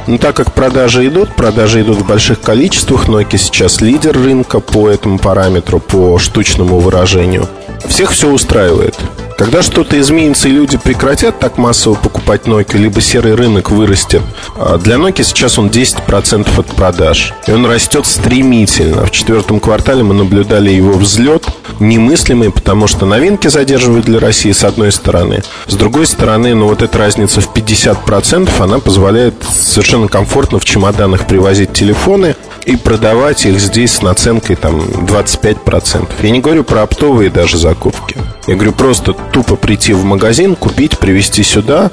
Но 0.07 0.17
так 0.17 0.33
как 0.37 0.53
продажи 0.53 1.05
идут, 1.07 1.35
продажи 1.35 1.81
идут 1.81 1.97
в 1.97 2.07
больших 2.07 2.39
количествах. 2.39 3.09
Nokia 3.09 3.37
сейчас 3.37 3.81
лидер 3.81 4.13
рынка 4.13 4.61
по 4.61 4.87
этому 4.87 5.19
параметру, 5.19 5.81
по 5.81 6.17
штучному 6.19 6.79
выражению. 6.79 7.49
Всех 7.85 8.11
все 8.11 8.29
устраивает. 8.29 8.95
Когда 9.37 9.61
что-то 9.61 9.99
изменится 9.99 10.47
и 10.47 10.51
люди 10.51 10.77
прекратят 10.77 11.39
так 11.39 11.57
массово 11.57 11.95
покупать 11.95 12.43
Nokia, 12.43 12.77
либо 12.77 13.01
серый 13.01 13.35
рынок 13.35 13.71
вырастет, 13.71 14.21
а 14.55 14.77
для 14.77 14.95
Nokia 14.95 15.23
сейчас 15.23 15.57
он 15.57 15.67
10% 15.67 16.59
от 16.59 16.67
продаж. 16.67 17.33
И 17.47 17.51
он 17.51 17.65
растет 17.65 18.05
стремительно. 18.05 19.05
В 19.05 19.11
четвертом 19.11 19.59
квартале 19.59 20.03
мы 20.03 20.13
наблюдали 20.13 20.69
его 20.69 20.93
взлет 20.93 21.45
немыслимый, 21.79 22.51
потому 22.51 22.87
что 22.87 23.05
новинки 23.05 23.47
задерживают 23.47 24.05
для 24.05 24.19
России 24.19 24.51
с 24.51 24.63
одной 24.63 24.91
стороны. 24.91 25.43
С 25.67 25.75
другой 25.75 26.05
стороны, 26.05 26.53
ну 26.53 26.67
вот 26.67 26.81
эта 26.81 26.97
разница 26.97 27.41
в 27.41 27.53
50%, 27.53 28.49
она 28.59 28.79
позволяет 28.79 29.35
совершенно 29.43 30.07
комфортно 30.07 30.59
в 30.59 30.65
чемоданах 30.65 31.25
привозить 31.27 31.73
телефоны 31.73 32.35
и 32.65 32.75
продавать 32.75 33.45
их 33.45 33.59
здесь 33.59 33.93
с 33.93 34.01
наценкой 34.01 34.55
там 34.55 34.79
25%. 34.79 36.07
Я 36.21 36.29
не 36.29 36.39
говорю 36.39 36.63
про 36.63 36.83
оптовые 36.83 37.29
даже 37.29 37.57
закупки. 37.57 38.17
Я 38.47 38.55
говорю 38.55 38.73
просто 38.73 39.15
тупо 39.31 39.55
прийти 39.55 39.93
в 39.93 40.03
магазин, 40.03 40.55
купить, 40.55 40.97
привезти 40.97 41.43
сюда, 41.43 41.91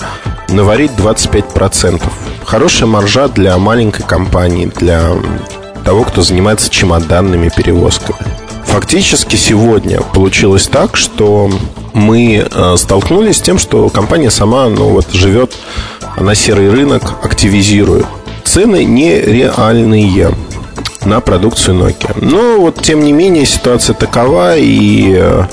наварить 0.48 0.92
25%. 0.92 2.02
Хорошая 2.44 2.88
маржа 2.88 3.28
для 3.28 3.56
маленькой 3.58 4.02
компании, 4.02 4.70
для 4.76 5.10
того, 5.84 6.04
кто 6.04 6.22
занимается 6.22 6.70
чемоданными 6.70 7.50
перевозками. 7.54 8.18
Фактически 8.64 9.36
сегодня 9.36 10.00
получилось 10.00 10.68
так, 10.68 10.96
что 10.96 11.50
мы 11.92 12.46
э, 12.50 12.76
столкнулись 12.76 13.38
с 13.38 13.40
тем, 13.40 13.58
что 13.58 13.88
компания 13.88 14.30
сама 14.30 14.68
ну, 14.68 14.90
вот, 14.90 15.10
живет 15.12 15.52
на 16.18 16.34
серый 16.34 16.70
рынок, 16.70 17.14
активизирует. 17.22 18.06
Цены 18.44 18.84
нереальные 18.84 20.34
на 21.04 21.20
продукцию 21.20 21.78
Nokia. 21.78 22.16
Но 22.20 22.60
вот, 22.60 22.82
тем 22.82 23.00
не 23.00 23.12
менее, 23.12 23.46
ситуация 23.46 23.94
такова, 23.94 24.56
и 24.56 25.14
э, 25.16 25.44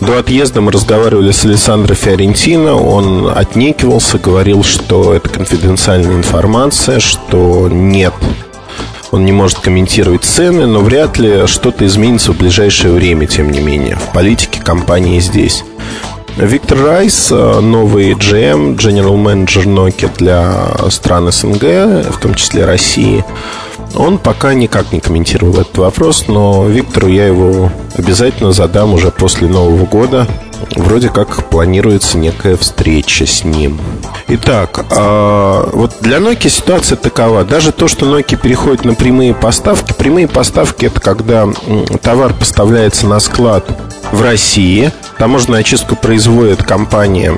до 0.00 0.18
отъезда 0.18 0.60
мы 0.60 0.72
разговаривали 0.72 1.32
с 1.32 1.44
Александром 1.44 1.96
Фиорентино, 1.96 2.74
он 2.74 3.30
отнекивался, 3.34 4.18
говорил, 4.18 4.62
что 4.64 5.14
это 5.14 5.28
конфиденциальная 5.28 6.16
информация, 6.16 7.00
что 7.00 7.68
нет 7.68 8.14
он 9.12 9.26
не 9.26 9.32
может 9.32 9.58
комментировать 9.58 10.24
цены, 10.24 10.66
но 10.66 10.80
вряд 10.80 11.18
ли 11.18 11.46
что-то 11.46 11.86
изменится 11.86 12.32
в 12.32 12.38
ближайшее 12.38 12.94
время, 12.94 13.26
тем 13.26 13.50
не 13.50 13.60
менее, 13.60 13.96
в 13.96 14.10
политике 14.12 14.60
компании 14.60 15.20
здесь. 15.20 15.64
Виктор 16.36 16.78
Райс, 16.78 17.30
э, 17.30 17.60
новый 17.60 18.12
GM, 18.12 18.76
General 18.76 19.16
Manager 19.16 19.64
Nokia 19.64 20.10
для 20.16 20.90
стран 20.90 21.30
СНГ, 21.30 22.10
в 22.10 22.18
том 22.20 22.34
числе 22.34 22.64
России, 22.64 23.24
он 23.94 24.18
пока 24.18 24.54
никак 24.54 24.92
не 24.92 25.00
комментировал 25.00 25.60
этот 25.60 25.76
вопрос, 25.78 26.24
но 26.28 26.66
Виктору 26.66 27.08
я 27.08 27.26
его 27.26 27.70
обязательно 27.94 28.52
задам 28.52 28.94
уже 28.94 29.10
после 29.10 29.46
Нового 29.46 29.84
года. 29.84 30.26
Вроде 30.76 31.08
как 31.08 31.48
планируется 31.48 32.18
некая 32.18 32.56
встреча 32.56 33.26
с 33.26 33.44
ним. 33.44 33.80
Итак, 34.28 34.84
а, 34.90 35.68
вот 35.72 35.96
для 36.00 36.18
Nokia 36.18 36.48
ситуация 36.48 36.96
такова. 36.96 37.44
Даже 37.44 37.72
то, 37.72 37.88
что 37.88 38.06
Nokia 38.06 38.40
переходит 38.40 38.84
на 38.84 38.94
прямые 38.94 39.34
поставки. 39.34 39.92
Прямые 39.92 40.28
поставки 40.28 40.86
это 40.86 41.00
когда 41.00 41.48
товар 42.02 42.32
поставляется 42.32 43.06
на 43.06 43.20
склад 43.20 43.64
в 44.12 44.22
России. 44.22 44.92
Таможенную 45.18 45.60
очистку 45.60 45.96
производит 45.96 46.62
компания 46.62 47.34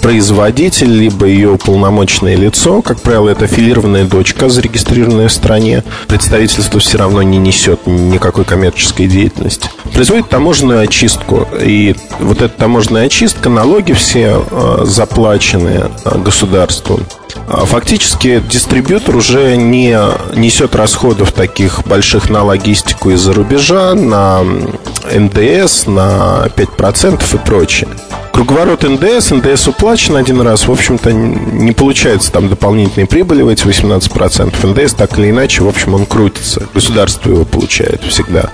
производитель, 0.00 0.90
либо 0.90 1.26
ее 1.26 1.50
уполномоченное 1.52 2.36
лицо. 2.36 2.82
Как 2.82 3.00
правило, 3.00 3.28
это 3.28 3.44
аффилированная 3.44 4.04
дочка, 4.04 4.48
зарегистрированная 4.48 5.28
в 5.28 5.32
стране. 5.32 5.84
Представительство 6.06 6.80
все 6.80 6.98
равно 6.98 7.22
не 7.22 7.38
несет 7.38 7.86
никакой 7.86 8.44
коммерческой 8.44 9.06
деятельности. 9.06 9.70
Производит 9.92 10.28
таможенную 10.28 10.80
очистку. 10.80 11.46
И 11.60 11.96
вот 12.20 12.42
эта 12.42 12.57
таможенная 12.58 13.06
очистка, 13.06 13.48
налоги 13.48 13.92
все 13.92 14.44
э, 14.50 14.78
заплачены 14.84 15.90
э, 16.04 16.18
государству. 16.18 17.00
А 17.46 17.64
фактически 17.64 18.40
дистрибьютор 18.40 19.16
уже 19.16 19.56
не 19.56 19.98
несет 20.34 20.74
расходов 20.74 21.32
таких 21.32 21.86
больших 21.86 22.28
на 22.28 22.42
логистику 22.44 23.10
из-за 23.10 23.32
рубежа, 23.32 23.94
на 23.94 24.42
НДС, 24.42 25.86
на 25.86 26.48
5% 26.54 27.22
и 27.34 27.38
прочее. 27.38 27.88
Круговорот 28.32 28.84
НДС, 28.84 29.30
НДС 29.30 29.66
уплачен 29.66 30.14
один 30.14 30.40
раз, 30.42 30.68
в 30.68 30.70
общем-то, 30.70 31.10
не 31.12 31.72
получается 31.72 32.30
там 32.30 32.48
дополнительной 32.48 33.06
прибыли 33.06 33.42
в 33.42 33.48
эти 33.48 33.64
18%. 33.64 34.64
НДС 34.64 34.94
так 34.94 35.18
или 35.18 35.30
иначе, 35.30 35.64
в 35.64 35.68
общем, 35.68 35.94
он 35.94 36.06
крутится. 36.06 36.68
Государство 36.72 37.30
его 37.30 37.44
получает 37.44 38.02
всегда, 38.04 38.50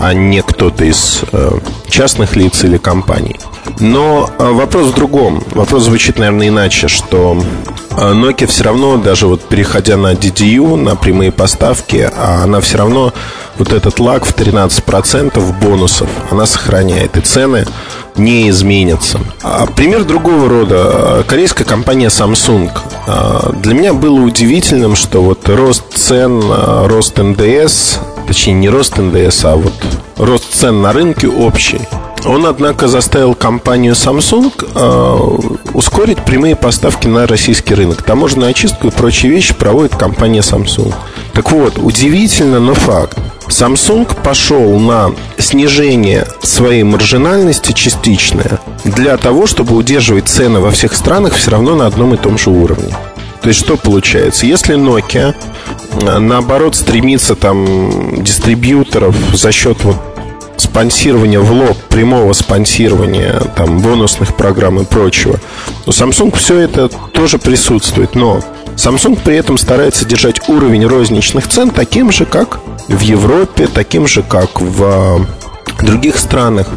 а 0.00 0.14
не 0.14 0.42
кто-то 0.42 0.84
из 0.84 1.22
э, 1.32 1.58
частных 1.88 2.36
лиц 2.36 2.64
или 2.64 2.78
компаний. 2.78 3.36
Но 3.80 4.30
э, 4.38 4.50
вопрос 4.50 4.88
в 4.88 4.94
другом. 4.94 5.42
Вопрос 5.52 5.84
звучит, 5.84 6.18
наверное, 6.18 6.48
иначе, 6.48 6.88
что 6.88 7.36
э, 7.90 7.94
Nokia 7.94 8.46
все 8.46 8.64
равно, 8.64 8.96
даже 8.96 9.26
вот 9.26 9.42
переходя 9.42 9.96
на 9.96 10.12
DDU, 10.12 10.76
на 10.76 10.96
прямые 10.96 11.32
поставки, 11.32 12.08
а 12.14 12.42
она 12.44 12.60
все 12.60 12.78
равно 12.78 13.12
вот 13.58 13.72
этот 13.72 13.98
лаг 13.98 14.24
в 14.24 14.34
13% 14.36 15.58
бонусов, 15.60 16.08
она 16.30 16.46
сохраняет. 16.46 17.16
И 17.16 17.20
цены 17.20 17.66
не 18.16 18.48
изменится. 18.50 19.20
А 19.42 19.66
пример 19.66 20.04
другого 20.04 20.48
рода. 20.48 21.24
Корейская 21.26 21.64
компания 21.64 22.06
Samsung. 22.06 22.70
Для 23.60 23.74
меня 23.74 23.94
было 23.94 24.20
удивительным, 24.20 24.94
что 24.94 25.22
вот 25.22 25.48
рост 25.48 25.84
цен, 25.94 26.40
рост 26.86 27.18
НДС, 27.18 27.98
точнее 28.28 28.54
не 28.54 28.68
рост 28.68 28.98
НДС, 28.98 29.44
а 29.44 29.56
вот 29.56 29.72
рост 30.16 30.52
цен 30.52 30.82
на 30.82 30.92
рынке 30.92 31.28
общий. 31.28 31.80
Он, 32.24 32.46
однако, 32.46 32.88
заставил 32.88 33.34
компанию 33.34 33.94
Samsung 33.94 34.52
э, 34.74 35.68
ускорить 35.72 36.18
прямые 36.18 36.56
поставки 36.56 37.06
на 37.06 37.26
российский 37.26 37.74
рынок. 37.74 38.02
Таможенную 38.02 38.50
очистку 38.50 38.88
и 38.88 38.90
прочие 38.90 39.32
вещи 39.32 39.54
проводит 39.54 39.96
компания 39.96 40.40
Samsung. 40.40 40.92
Так 41.32 41.50
вот, 41.52 41.78
удивительно, 41.78 42.60
но 42.60 42.74
факт. 42.74 43.18
Samsung 43.46 44.06
пошел 44.22 44.78
на 44.78 45.12
снижение 45.38 46.26
своей 46.42 46.82
маржинальности 46.82 47.72
частичное 47.72 48.60
для 48.84 49.16
того, 49.16 49.46
чтобы 49.46 49.74
удерживать 49.74 50.28
цены 50.28 50.60
во 50.60 50.70
всех 50.70 50.94
странах 50.94 51.34
все 51.34 51.52
равно 51.52 51.76
на 51.76 51.86
одном 51.86 52.14
и 52.14 52.18
том 52.18 52.36
же 52.36 52.50
уровне. 52.50 52.94
То 53.42 53.48
есть 53.48 53.60
что 53.60 53.76
получается? 53.76 54.46
Если 54.46 54.76
Nokia 54.76 55.34
э, 56.02 56.18
наоборот 56.18 56.74
стремится 56.74 57.34
там 57.34 58.22
дистрибьюторов 58.22 59.16
за 59.34 59.52
счет 59.52 59.82
вот 59.84 59.96
спонсирования 60.56 61.40
в 61.40 61.52
лоб, 61.52 61.76
прямого 61.88 62.32
спонсирования, 62.32 63.40
там, 63.56 63.78
бонусных 63.80 64.34
программ 64.36 64.80
и 64.80 64.84
прочего. 64.84 65.38
У 65.86 65.90
Samsung 65.90 66.36
все 66.36 66.58
это 66.58 66.88
тоже 66.88 67.38
присутствует, 67.38 68.14
но 68.14 68.40
Samsung 68.76 69.18
при 69.24 69.36
этом 69.36 69.56
старается 69.56 70.04
держать 70.04 70.48
уровень 70.48 70.86
розничных 70.86 71.48
цен 71.48 71.70
таким 71.70 72.12
же, 72.12 72.26
как 72.26 72.60
в 72.88 73.00
Европе, 73.00 73.66
таким 73.66 74.06
же, 74.06 74.22
как 74.22 74.60
в 74.60 75.26
других 75.82 76.18
странах. 76.18 76.68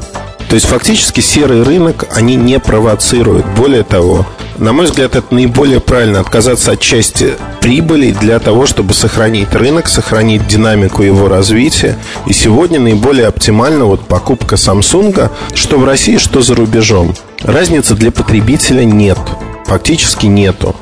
То 0.52 0.56
есть 0.56 0.68
фактически 0.68 1.22
серый 1.22 1.64
рынок 1.64 2.08
они 2.12 2.36
не 2.36 2.60
провоцируют. 2.60 3.46
Более 3.56 3.84
того, 3.84 4.26
на 4.58 4.74
мой 4.74 4.84
взгляд, 4.88 5.16
это 5.16 5.34
наиболее 5.34 5.80
правильно 5.80 6.20
отказаться 6.20 6.74
от 6.74 6.82
части 6.82 7.36
прибыли 7.62 8.12
для 8.12 8.38
того, 8.38 8.66
чтобы 8.66 8.94
сохранить 8.94 9.54
рынок, 9.54 9.88
сохранить 9.88 10.46
динамику 10.50 11.04
его 11.04 11.30
развития. 11.30 11.98
И 12.26 12.34
сегодня 12.34 12.82
наиболее 12.82 13.28
оптимально 13.28 13.86
вот 13.86 14.02
покупка 14.02 14.56
Samsung, 14.56 15.30
что 15.54 15.78
в 15.78 15.86
России, 15.86 16.18
что 16.18 16.42
за 16.42 16.54
рубежом. 16.54 17.16
Разницы 17.40 17.96
для 17.96 18.12
потребителя 18.12 18.84
нет. 18.84 19.20
Фактически 19.68 20.26
нету. 20.26 20.76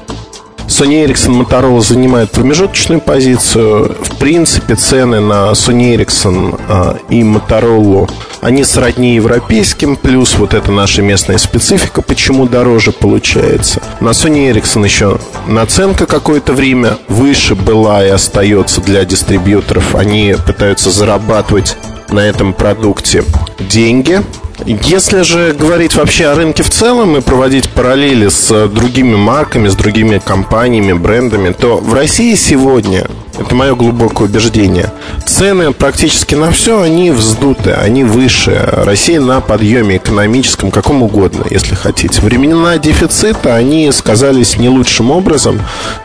Sony 0.70 1.04
Ericsson 1.04 1.42
Motorola 1.42 1.82
занимает 1.82 2.30
промежуточную 2.32 3.02
позицию. 3.02 3.98
В 4.02 4.18
принципе, 4.18 4.76
цены 4.76 5.20
на 5.20 5.52
Sony 5.52 5.96
Ericsson 5.96 6.62
а, 6.70 6.98
и 7.10 7.22
Motorola 7.22 8.08
они 8.42 8.64
сродни 8.64 9.16
европейским, 9.16 9.98
плюс 9.98 10.36
вот 10.36 10.54
это 10.54 10.72
наша 10.72 11.02
местная 11.02 11.38
специфика, 11.38 12.02
почему 12.02 12.48
дороже 12.48 12.92
получается. 12.92 13.82
На 14.00 14.10
Sony 14.10 14.50
Ericsson 14.52 14.86
еще 14.86 15.20
наценка 15.48 16.06
какое-то 16.06 16.54
время 16.54 16.98
выше 17.10 17.56
была 17.56 18.06
и 18.06 18.10
остается 18.10 18.80
для 18.80 19.04
дистрибьюторов. 19.04 19.96
Они 19.96 20.36
пытаются 20.46 20.90
зарабатывать 20.90 21.76
на 22.12 22.20
этом 22.20 22.54
продукте 22.54 23.24
деньги. 23.60 24.22
Если 24.66 25.22
же 25.22 25.54
говорить 25.54 25.96
вообще 25.96 26.28
о 26.28 26.36
рынке 26.36 26.64
в 26.64 26.70
целом 26.70 27.16
и 27.16 27.22
проводить 27.22 27.70
параллели 27.70 28.28
с 28.28 28.68
другими 28.68 29.16
марками, 29.16 29.70
с 29.70 29.76
другими 29.76 30.22
компаниями, 30.24 30.92
брендами, 30.92 31.54
то 31.54 31.78
в 31.78 31.94
России 31.94 32.36
сегодня, 32.36 33.08
это 33.40 33.56
мое 33.56 33.74
глубокое 33.74 34.28
убеждение, 34.28 34.92
цены 35.26 35.72
практически 35.72 36.36
на 36.36 36.52
все, 36.52 36.82
они 36.82 37.12
вздуты, 37.12 37.72
они 37.72 38.04
выше. 38.04 38.68
Россия 38.84 39.22
на 39.22 39.40
подъеме 39.40 39.96
экономическом, 39.96 40.72
каком 40.72 41.04
угодно, 41.04 41.46
если 41.50 41.76
хотите. 41.76 42.22
Времена 42.22 42.78
дефицита, 42.78 43.56
они 43.56 43.90
сказались 43.94 44.58
не 44.58 44.68
лучшим 44.68 45.10
образом, 45.10 45.62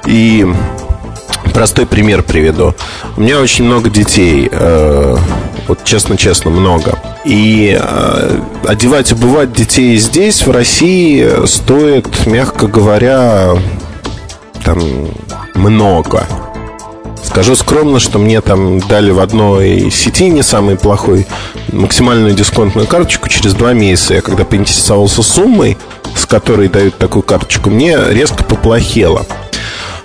и 0.07 0.47
простой 1.55 1.87
пример 1.87 2.23
приведу. 2.23 2.75
У 3.17 3.23
меня 3.23 3.39
очень 3.39 3.65
много 3.65 3.89
детей, 3.89 4.49
э, 4.51 5.17
вот 5.69 5.85
честно-честно, 5.85 6.51
много. 6.51 6.99
И 7.25 7.79
э, 7.81 8.41
одевать 8.67 9.13
обувать 9.13 9.53
детей 9.55 9.97
здесь, 9.97 10.47
в 10.47 10.51
России, 10.51 11.47
стоит, 11.47 12.27
мягко 12.27 12.67
говоря, 12.67 13.55
там 14.65 14.79
много. 15.55 16.27
Скажу 17.23 17.57
скромно, 17.57 18.01
что 18.01 18.19
мне 18.19 18.41
там 18.41 18.81
дали 18.81 19.11
в 19.11 19.21
одной 19.21 19.91
сети 19.91 20.29
не 20.29 20.43
самый 20.43 20.77
плохой 20.77 21.27
максимальную 21.73 22.35
дисконтную 22.35 22.87
карточку 22.87 23.29
через 23.29 23.55
два 23.55 23.73
месяца. 23.73 24.15
Я 24.15 24.21
когда 24.21 24.45
поинтересовался 24.45 25.23
суммой, 25.23 25.79
с 26.17 26.27
которой 26.27 26.69
дают 26.69 26.99
такую 26.99 27.23
карточку, 27.23 27.71
мне 27.71 27.97
резко 28.11 28.45
поплохело. 28.45 29.25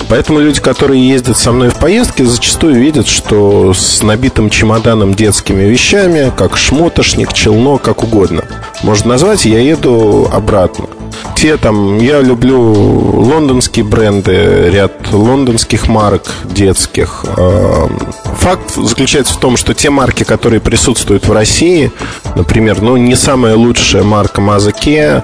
Поэтому 0.10 0.40
люди, 0.40 0.60
которые 0.60 1.08
ездят 1.08 1.38
со 1.38 1.52
мной 1.52 1.70
в 1.70 1.76
поездке, 1.76 2.26
зачастую 2.26 2.76
видят, 2.76 3.08
что 3.08 3.74
с 3.74 4.02
набитым 4.02 4.50
чемоданом 4.50 5.14
детскими 5.14 5.64
вещами, 5.64 6.32
как 6.36 6.58
шмотошник, 6.58 7.32
челно, 7.32 7.78
как 7.78 8.04
угодно. 8.04 8.44
Можно 8.82 9.10
назвать, 9.10 9.46
я 9.46 9.60
еду 9.60 10.28
обратно. 10.34 10.88
Те 11.36 11.58
там, 11.58 12.00
я 12.00 12.22
люблю 12.22 12.60
лондонские 12.60 13.86
бренды, 13.86 14.70
ряд 14.72 14.94
лондонских 15.12 15.88
марок 15.88 16.34
детских. 16.44 17.24
Эм, 17.38 18.00
факт 18.38 18.76
заключается 18.76 19.36
в 19.36 19.38
том, 19.38 19.58
что 19.58 19.74
те 19.74 19.90
марки, 19.90 20.24
которые 20.24 20.60
присутствуют 20.60 21.28
в 21.28 21.32
России, 21.32 21.92
например, 22.36 22.82
ну, 22.82 22.98
не 22.98 23.16
самая 23.16 23.56
лучшая 23.56 24.04
марка 24.04 24.42
Мазаке, 24.42 25.24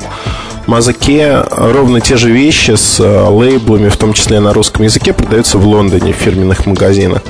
Мазаке 0.68 1.44
ровно 1.52 2.02
те 2.02 2.18
же 2.18 2.32
вещи 2.32 2.72
с 2.72 3.00
э, 3.00 3.28
лейблами, 3.30 3.90
в 3.90 3.98
том 3.98 4.14
числе 4.14 4.40
на 4.40 4.52
русском 4.52 4.84
языке, 4.84 5.14
продаются 5.14 5.58
в 5.58 5.68
Лондоне 5.68 6.12
в 6.12 6.16
фирменных 6.16 6.66
магазинах. 6.66 7.22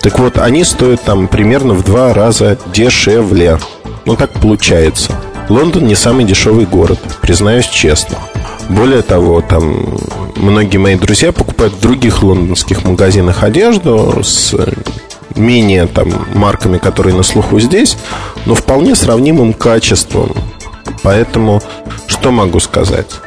Так 0.00 0.18
вот, 0.18 0.38
они 0.38 0.64
стоят 0.64 1.02
там 1.02 1.28
примерно 1.28 1.74
в 1.74 1.84
два 1.84 2.12
раза 2.12 2.58
дешевле. 2.72 3.58
Ну, 4.04 4.16
так 4.16 4.32
получается. 4.32 5.12
Лондон 5.48 5.86
не 5.86 5.94
самый 5.94 6.24
дешевый 6.24 6.66
город, 6.66 6.98
признаюсь 7.20 7.66
честно. 7.66 8.18
Более 8.68 9.02
того, 9.02 9.40
там 9.40 9.98
многие 10.36 10.78
мои 10.78 10.96
друзья 10.96 11.32
покупают 11.32 11.74
в 11.74 11.80
других 11.80 12.22
лондонских 12.22 12.84
магазинах 12.84 13.42
одежду 13.42 14.20
с 14.22 14.54
менее 15.36 15.86
там 15.86 16.12
марками, 16.34 16.78
которые 16.78 17.14
на 17.14 17.22
слуху 17.22 17.60
здесь, 17.60 17.96
но 18.46 18.54
вполне 18.54 18.94
сравнимым 18.94 19.52
качеством. 19.52 20.34
Поэтому 21.02 21.62
что 22.06 22.30
могу 22.30 22.60
сказать? 22.60 23.20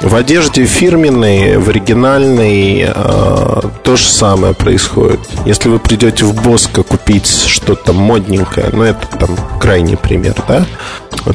В 0.00 0.14
одежде 0.14 0.64
фирменной, 0.64 1.58
в 1.58 1.68
оригинальной 1.68 2.86
э, 2.88 3.60
то 3.82 3.96
же 3.96 4.08
самое 4.08 4.54
происходит. 4.54 5.20
Если 5.44 5.68
вы 5.68 5.78
придете 5.78 6.24
в 6.24 6.34
Боско 6.42 6.82
купить 6.82 7.26
что-то 7.26 7.92
модненькое, 7.92 8.70
ну 8.72 8.82
это 8.82 9.06
там 9.18 9.36
крайний 9.60 9.98
пример, 9.98 10.34
да, 10.48 10.64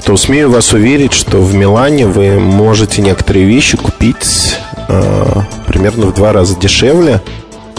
то 0.04 0.18
смею 0.18 0.50
вас 0.50 0.74
уверить, 0.74 1.14
что 1.14 1.38
в 1.38 1.54
Милане 1.54 2.08
вы 2.08 2.40
можете 2.40 3.04
некоторые 3.04 3.46
вещи 3.46 3.78
купить 3.78 4.58
э, 4.88 5.42
примерно 5.68 6.08
в 6.08 6.16
два 6.16 6.34
раза 6.34 6.58
дешевле, 6.58 7.22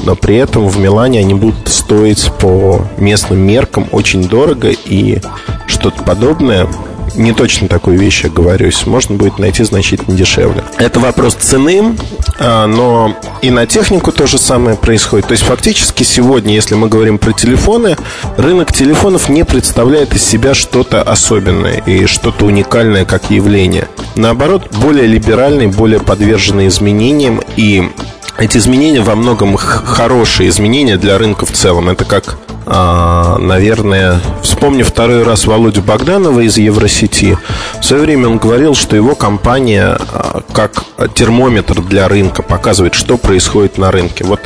но 0.04 0.14
при 0.14 0.36
этом 0.36 0.68
в 0.68 0.78
Милане 0.78 1.18
они 1.18 1.34
будут 1.34 1.66
стоить 1.66 2.30
по 2.38 2.86
местным 2.96 3.40
меркам 3.40 3.88
очень 3.90 4.28
дорого 4.28 4.68
и 4.68 5.18
что-то 5.66 6.04
подобное 6.04 6.68
не 7.16 7.32
точно 7.32 7.68
такую 7.68 7.98
вещь 7.98 8.24
я 8.24 8.30
говорюсь, 8.30 8.86
можно 8.86 9.16
будет 9.16 9.38
найти 9.38 9.64
значительно 9.64 10.16
дешевле. 10.16 10.64
Это 10.78 11.00
вопрос 11.00 11.34
цены, 11.34 11.96
а, 12.38 12.66
но 12.66 13.16
и 13.42 13.50
на 13.50 13.66
технику 13.66 14.12
то 14.12 14.26
же 14.26 14.38
самое 14.38 14.76
происходит. 14.76 15.26
То 15.26 15.32
есть 15.32 15.44
фактически 15.44 16.02
сегодня, 16.02 16.54
если 16.54 16.74
мы 16.74 16.88
говорим 16.88 17.18
про 17.18 17.32
телефоны, 17.32 17.96
рынок 18.36 18.72
телефонов 18.72 19.28
не 19.28 19.44
представляет 19.44 20.14
из 20.14 20.24
себя 20.24 20.54
что-то 20.54 21.02
особенное 21.02 21.82
и 21.86 22.06
что-то 22.06 22.46
уникальное 22.46 23.04
как 23.04 23.30
явление. 23.30 23.88
Наоборот, 24.14 24.68
более 24.76 25.06
либеральный, 25.06 25.66
более 25.66 26.00
подверженный 26.00 26.68
изменениям 26.68 27.40
и 27.56 27.90
эти 28.38 28.58
изменения 28.58 29.00
во 29.00 29.14
многом 29.14 29.56
хорошие 29.56 30.50
изменения 30.50 30.98
для 30.98 31.16
рынка 31.18 31.46
в 31.46 31.52
целом. 31.52 31.88
Это 31.88 32.04
как 32.04 32.38
наверное, 32.66 34.20
вспомню 34.42 34.84
второй 34.84 35.22
раз 35.22 35.46
Володю 35.46 35.82
Богданова 35.82 36.40
из 36.40 36.56
Евросети. 36.58 37.38
В 37.80 37.84
свое 37.84 38.02
время 38.02 38.28
он 38.28 38.38
говорил, 38.38 38.74
что 38.74 38.96
его 38.96 39.14
компания 39.14 39.96
а, 39.96 40.42
как 40.52 40.84
термометр 41.14 41.80
для 41.80 42.08
рынка 42.08 42.42
показывает, 42.42 42.94
что 42.94 43.18
происходит 43.18 43.78
на 43.78 43.92
рынке. 43.92 44.24
Вот 44.24 44.40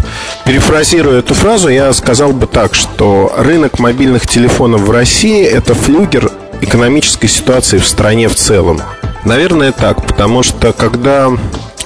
перефразируя 0.45 1.21
эту 1.21 1.33
фразу, 1.33 1.69
я 1.69 1.93
сказал 1.95 2.33
бы 2.33 2.47
так, 2.47 2.75
что 2.75 3.33
рынок 3.39 3.79
мобильных 3.79 4.27
телефонов 4.27 4.83
в 4.83 4.91
России– 4.91 5.43
это 5.45 5.75
флюгер 5.75 6.31
экономической 6.61 7.29
ситуации 7.29 7.79
в 7.79 7.87
стране 7.87 8.29
в 8.29 8.35
целом. 8.35 8.81
Наверное, 9.25 9.73
так, 9.73 10.07
потому 10.07 10.43
что 10.43 10.73
когда 10.73 11.31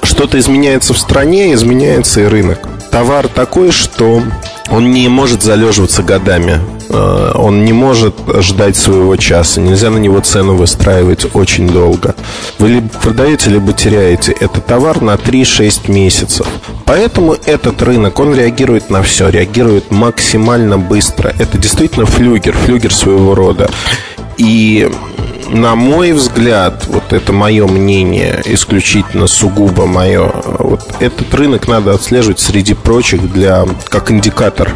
что-то 0.03 0.39
изменяется 0.39 0.93
в 0.93 0.97
стране, 0.97 1.53
изменяется 1.53 2.21
и 2.21 2.25
рынок. 2.25 2.59
Товар 2.95 3.27
такой, 3.27 3.71
что 3.71 4.23
он 4.69 4.93
не 4.93 5.09
может 5.09 5.43
залеживаться 5.43 6.01
годами. 6.01 6.61
Э, 6.87 7.33
он 7.35 7.65
не 7.65 7.73
может 7.73 8.15
ждать 8.39 8.77
своего 8.77 9.17
часа. 9.17 9.59
Нельзя 9.59 9.89
на 9.89 9.97
него 9.97 10.21
цену 10.21 10.55
выстраивать 10.55 11.27
очень 11.35 11.67
долго. 11.67 12.15
Вы 12.57 12.69
либо 12.69 12.87
продаете, 12.87 13.49
либо 13.49 13.73
теряете. 13.73 14.31
Это 14.31 14.61
товар 14.61 15.01
на 15.01 15.15
3-6 15.15 15.91
месяцев. 15.91 16.47
Поэтому 16.85 17.33
этот 17.33 17.81
рынок, 17.81 18.17
он 18.17 18.33
реагирует 18.33 18.89
на 18.89 19.03
все, 19.03 19.27
реагирует 19.27 19.91
максимально 19.91 20.77
быстро. 20.77 21.35
Это 21.37 21.57
действительно 21.57 22.05
флюгер, 22.05 22.53
флюгер 22.53 22.93
своего 22.93 23.35
рода. 23.35 23.69
И 24.37 24.89
на 25.49 25.75
мой 25.75 26.11
взгляд, 26.11 26.85
вот 26.87 27.13
это 27.13 27.31
мое 27.33 27.67
мнение, 27.67 28.41
исключительно 28.45 29.27
сугубо 29.27 29.85
мое, 29.85 30.31
вот 30.59 30.81
этот 30.99 31.33
рынок 31.33 31.67
надо 31.67 31.93
отслеживать 31.93 32.39
среди 32.39 32.73
прочих 32.73 33.31
для, 33.31 33.65
как 33.89 34.11
индикатор. 34.11 34.71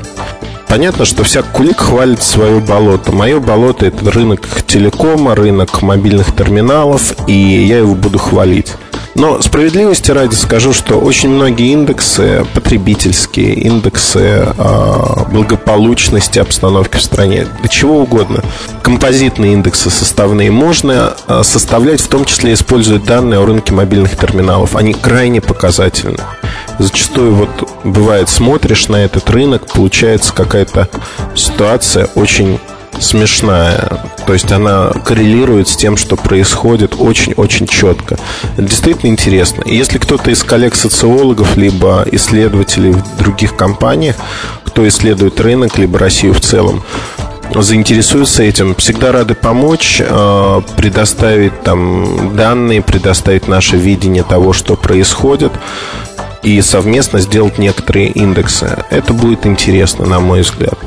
Понятно, 0.69 1.03
что 1.03 1.23
вся 1.23 1.41
кулик 1.41 1.79
хвалит 1.79 2.21
свое 2.21 2.59
болото. 2.59 3.11
Мое 3.11 3.39
болото 3.39 3.87
это 3.87 4.11
рынок 4.11 4.47
телекома, 4.67 5.33
рынок 5.33 5.81
мобильных 5.81 6.35
терминалов, 6.35 7.15
и 7.27 7.33
я 7.33 7.79
его 7.79 7.95
буду 7.95 8.19
хвалить. 8.19 8.75
Но 9.15 9.41
справедливости 9.41 10.11
ради 10.11 10.35
скажу, 10.35 10.71
что 10.71 10.99
очень 10.99 11.29
многие 11.29 11.73
индексы, 11.73 12.45
потребительские 12.53 13.55
индексы 13.55 14.45
э, 14.45 14.93
благополучности 15.31 16.37
обстановки 16.37 16.97
в 16.97 17.01
стране, 17.01 17.47
для 17.59 17.67
чего 17.67 18.01
угодно, 18.01 18.43
композитные 18.83 19.53
индексы 19.53 19.89
составные 19.89 20.51
можно 20.51 21.15
э, 21.27 21.41
составлять, 21.43 21.99
в 21.99 22.07
том 22.07 22.25
числе 22.25 22.53
используя 22.53 22.99
данные 22.99 23.39
о 23.39 23.45
рынке 23.45 23.73
мобильных 23.73 24.15
терминалов. 24.15 24.75
Они 24.75 24.93
крайне 24.93 25.41
показательны. 25.41 26.19
Зачастую 26.79 27.35
вот 27.35 27.49
бывает 27.83 28.29
смотришь 28.29 28.87
на 28.87 29.03
этот 29.03 29.29
рынок, 29.29 29.67
получается 29.73 30.33
какая-то 30.33 30.87
ситуация 31.35 32.07
очень 32.15 32.59
смешная. 32.99 34.01
То 34.25 34.33
есть 34.33 34.51
она 34.51 34.91
коррелирует 35.05 35.67
с 35.67 35.75
тем, 35.75 35.97
что 35.97 36.15
происходит 36.15 36.95
очень-очень 36.97 37.67
четко. 37.67 38.17
Это 38.53 38.63
действительно 38.63 39.09
интересно. 39.09 39.63
И 39.63 39.75
если 39.75 39.97
кто-то 39.97 40.31
из 40.31 40.43
коллег-социологов, 40.43 41.57
либо 41.57 42.05
исследователей 42.11 42.91
в 42.91 43.17
других 43.17 43.55
компаниях, 43.55 44.15
кто 44.63 44.87
исследует 44.87 45.39
рынок, 45.41 45.77
либо 45.77 45.99
Россию 45.99 46.33
в 46.33 46.41
целом, 46.41 46.83
заинтересуются 47.55 48.43
этим, 48.43 48.75
всегда 48.75 49.11
рады 49.11 49.33
помочь, 49.33 50.01
э, 50.05 50.61
предоставить 50.77 51.61
там 51.63 52.35
данные, 52.35 52.81
предоставить 52.81 53.47
наше 53.47 53.75
видение 53.75 54.23
того, 54.23 54.53
что 54.53 54.75
происходит 54.75 55.51
и 56.43 56.61
совместно 56.61 57.19
сделать 57.19 57.57
некоторые 57.57 58.07
индексы. 58.07 58.83
Это 58.89 59.13
будет 59.13 59.45
интересно, 59.45 60.05
на 60.05 60.19
мой 60.19 60.41
взгляд. 60.41 60.77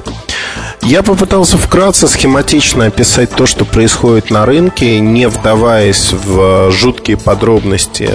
Я 0.83 1.03
попытался 1.03 1.59
вкратце, 1.59 2.09
схематично 2.09 2.87
описать 2.87 3.31
то, 3.31 3.47
что 3.47 3.65
происходит 3.65 4.31
на 4.31 4.45
рынке, 4.45 4.99
не 4.99 5.29
вдаваясь 5.29 6.12
в 6.12 6.73
жуткие 6.73 7.17
подробности 7.17 8.11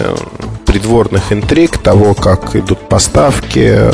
придворных 0.65 1.31
интриг, 1.31 1.77
того, 1.77 2.13
как 2.13 2.55
идут 2.57 2.89
поставки, 2.89 3.89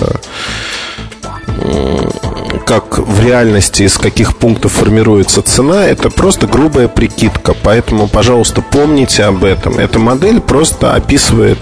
как 2.65 2.97
в 2.97 3.23
реальности 3.23 3.83
из 3.83 3.97
каких 3.99 4.37
пунктов 4.37 4.71
формируется 4.71 5.43
цена, 5.43 5.85
это 5.85 6.09
просто 6.09 6.47
грубая 6.47 6.87
прикидка. 6.87 7.53
Поэтому, 7.61 8.07
пожалуйста, 8.07 8.63
помните 8.63 9.23
об 9.23 9.43
этом. 9.43 9.77
Эта 9.77 9.99
модель 9.99 10.41
просто 10.41 10.95
описывает, 10.95 11.59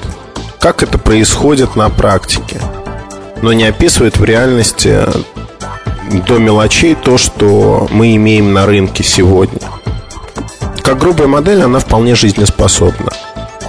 как 0.61 0.83
это 0.83 0.99
происходит 0.99 1.75
на 1.75 1.89
практике, 1.89 2.61
но 3.41 3.51
не 3.51 3.63
описывает 3.63 4.17
в 4.17 4.23
реальности 4.23 4.99
до 6.27 6.37
мелочей 6.37 6.93
то, 6.93 7.17
что 7.17 7.87
мы 7.91 8.15
имеем 8.15 8.53
на 8.53 8.67
рынке 8.67 9.03
сегодня. 9.03 9.59
Как 10.83 10.99
грубая 10.99 11.27
модель, 11.27 11.63
она 11.63 11.79
вполне 11.79 12.13
жизнеспособна. 12.13 13.11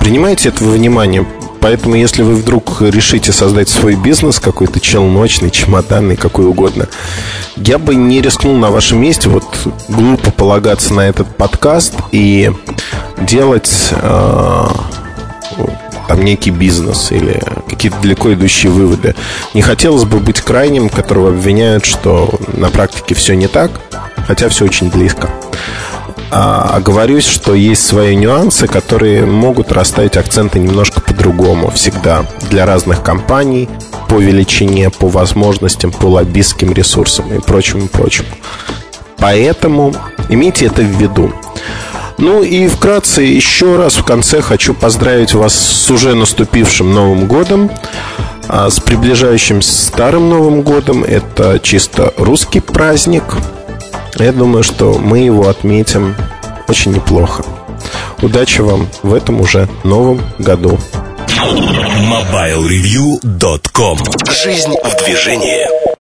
Принимайте 0.01 0.51
это 0.51 0.65
во 0.65 0.73
внимание. 0.73 1.27
Поэтому, 1.61 1.95
если 1.95 2.23
вы 2.23 2.35
вдруг 2.35 2.83
решите 2.83 3.33
создать 3.33 3.69
свой 3.69 3.95
бизнес, 3.95 4.41
какой-то 4.41 4.81
челночный, 4.81 5.51
чемоданный, 5.51 6.17
какой 6.17 6.45
угодно, 6.45 6.89
я 7.57 7.79
бы 7.79 7.95
не 7.95 8.21
рискнул 8.21 8.57
на 8.57 8.71
вашем 8.71 9.01
месте 9.01 9.29
вот 9.29 9.45
глупо 9.89 10.31
полагаться 10.33 10.93
на 10.93 11.09
этот 11.09 11.37
подкаст 11.37 11.95
и 12.11 12.51
делать 13.21 13.91
э, 13.93 14.67
там 16.09 16.23
некий 16.25 16.51
бизнес 16.51 17.13
или 17.13 17.41
какие-то 17.69 18.01
далеко 18.01 18.33
идущие 18.33 18.71
выводы. 18.71 19.15
Не 19.55 19.63
хотелось 19.63 20.05
бы 20.05 20.19
быть 20.19 20.41
крайним, 20.41 20.89
которого 20.89 21.31
обвиняют, 21.31 21.85
что 21.85 22.31
на 22.55 22.71
практике 22.71 23.15
все 23.15 23.35
не 23.35 23.49
так, 23.49 23.71
хотя 24.27 24.49
все 24.49 24.65
очень 24.65 24.91
близко. 24.91 25.29
А 26.35 26.77
оговорюсь, 26.77 27.27
что 27.27 27.55
есть 27.55 27.85
свои 27.87 28.17
нюансы, 28.17 28.67
которые 28.67 29.27
могут 29.27 29.71
расставить 29.71 30.17
акценты 30.17 30.59
немножко 30.59 31.03
по-другому 31.03 31.71
всегда 31.71 32.25
для 32.49 32.65
разных 32.65 33.03
компаний 33.03 33.69
по 34.09 34.19
величине, 34.19 34.89
по 34.89 35.09
возможностям, 35.09 35.91
по 35.91 36.07
лоббистским 36.07 36.73
ресурсам 36.73 37.33
и 37.35 37.39
прочему, 37.39 37.87
прочему. 37.89 38.29
Поэтому 39.19 39.95
имейте 40.31 40.67
это 40.67 40.81
в 40.81 40.87
виду. 40.87 41.33
Ну 42.19 42.43
и 42.43 42.69
вкратце 42.69 43.23
еще 43.23 43.77
раз 43.77 43.97
в 43.97 44.05
конце 44.05 44.43
хочу 44.43 44.75
поздравить 44.75 45.33
вас 45.35 45.55
с 45.55 45.91
уже 45.91 46.15
наступившим 46.15 46.93
Новым 46.93 47.27
годом. 47.27 47.71
А 48.49 48.69
с 48.71 48.81
приближающим 48.81 49.63
Старым 49.63 50.29
Новым 50.29 50.63
годом 50.63 51.05
это 51.05 51.61
чисто 51.63 52.13
русский 52.17 52.59
праздник. 52.61 53.23
Я 54.19 54.33
думаю, 54.33 54.63
что 54.63 54.99
мы 54.99 55.21
его 55.21 55.49
отметим 55.49 56.15
очень 56.69 56.93
неплохо. 56.93 57.43
Удачи 58.21 58.61
вам 58.61 58.89
в 59.03 59.15
этом 59.15 59.41
уже 59.41 59.71
новом 59.85 60.21
году. 60.39 60.79
MobileReview.com 61.33 63.99
Жизнь 64.31 64.75
в 64.85 65.05
движении 65.05 65.92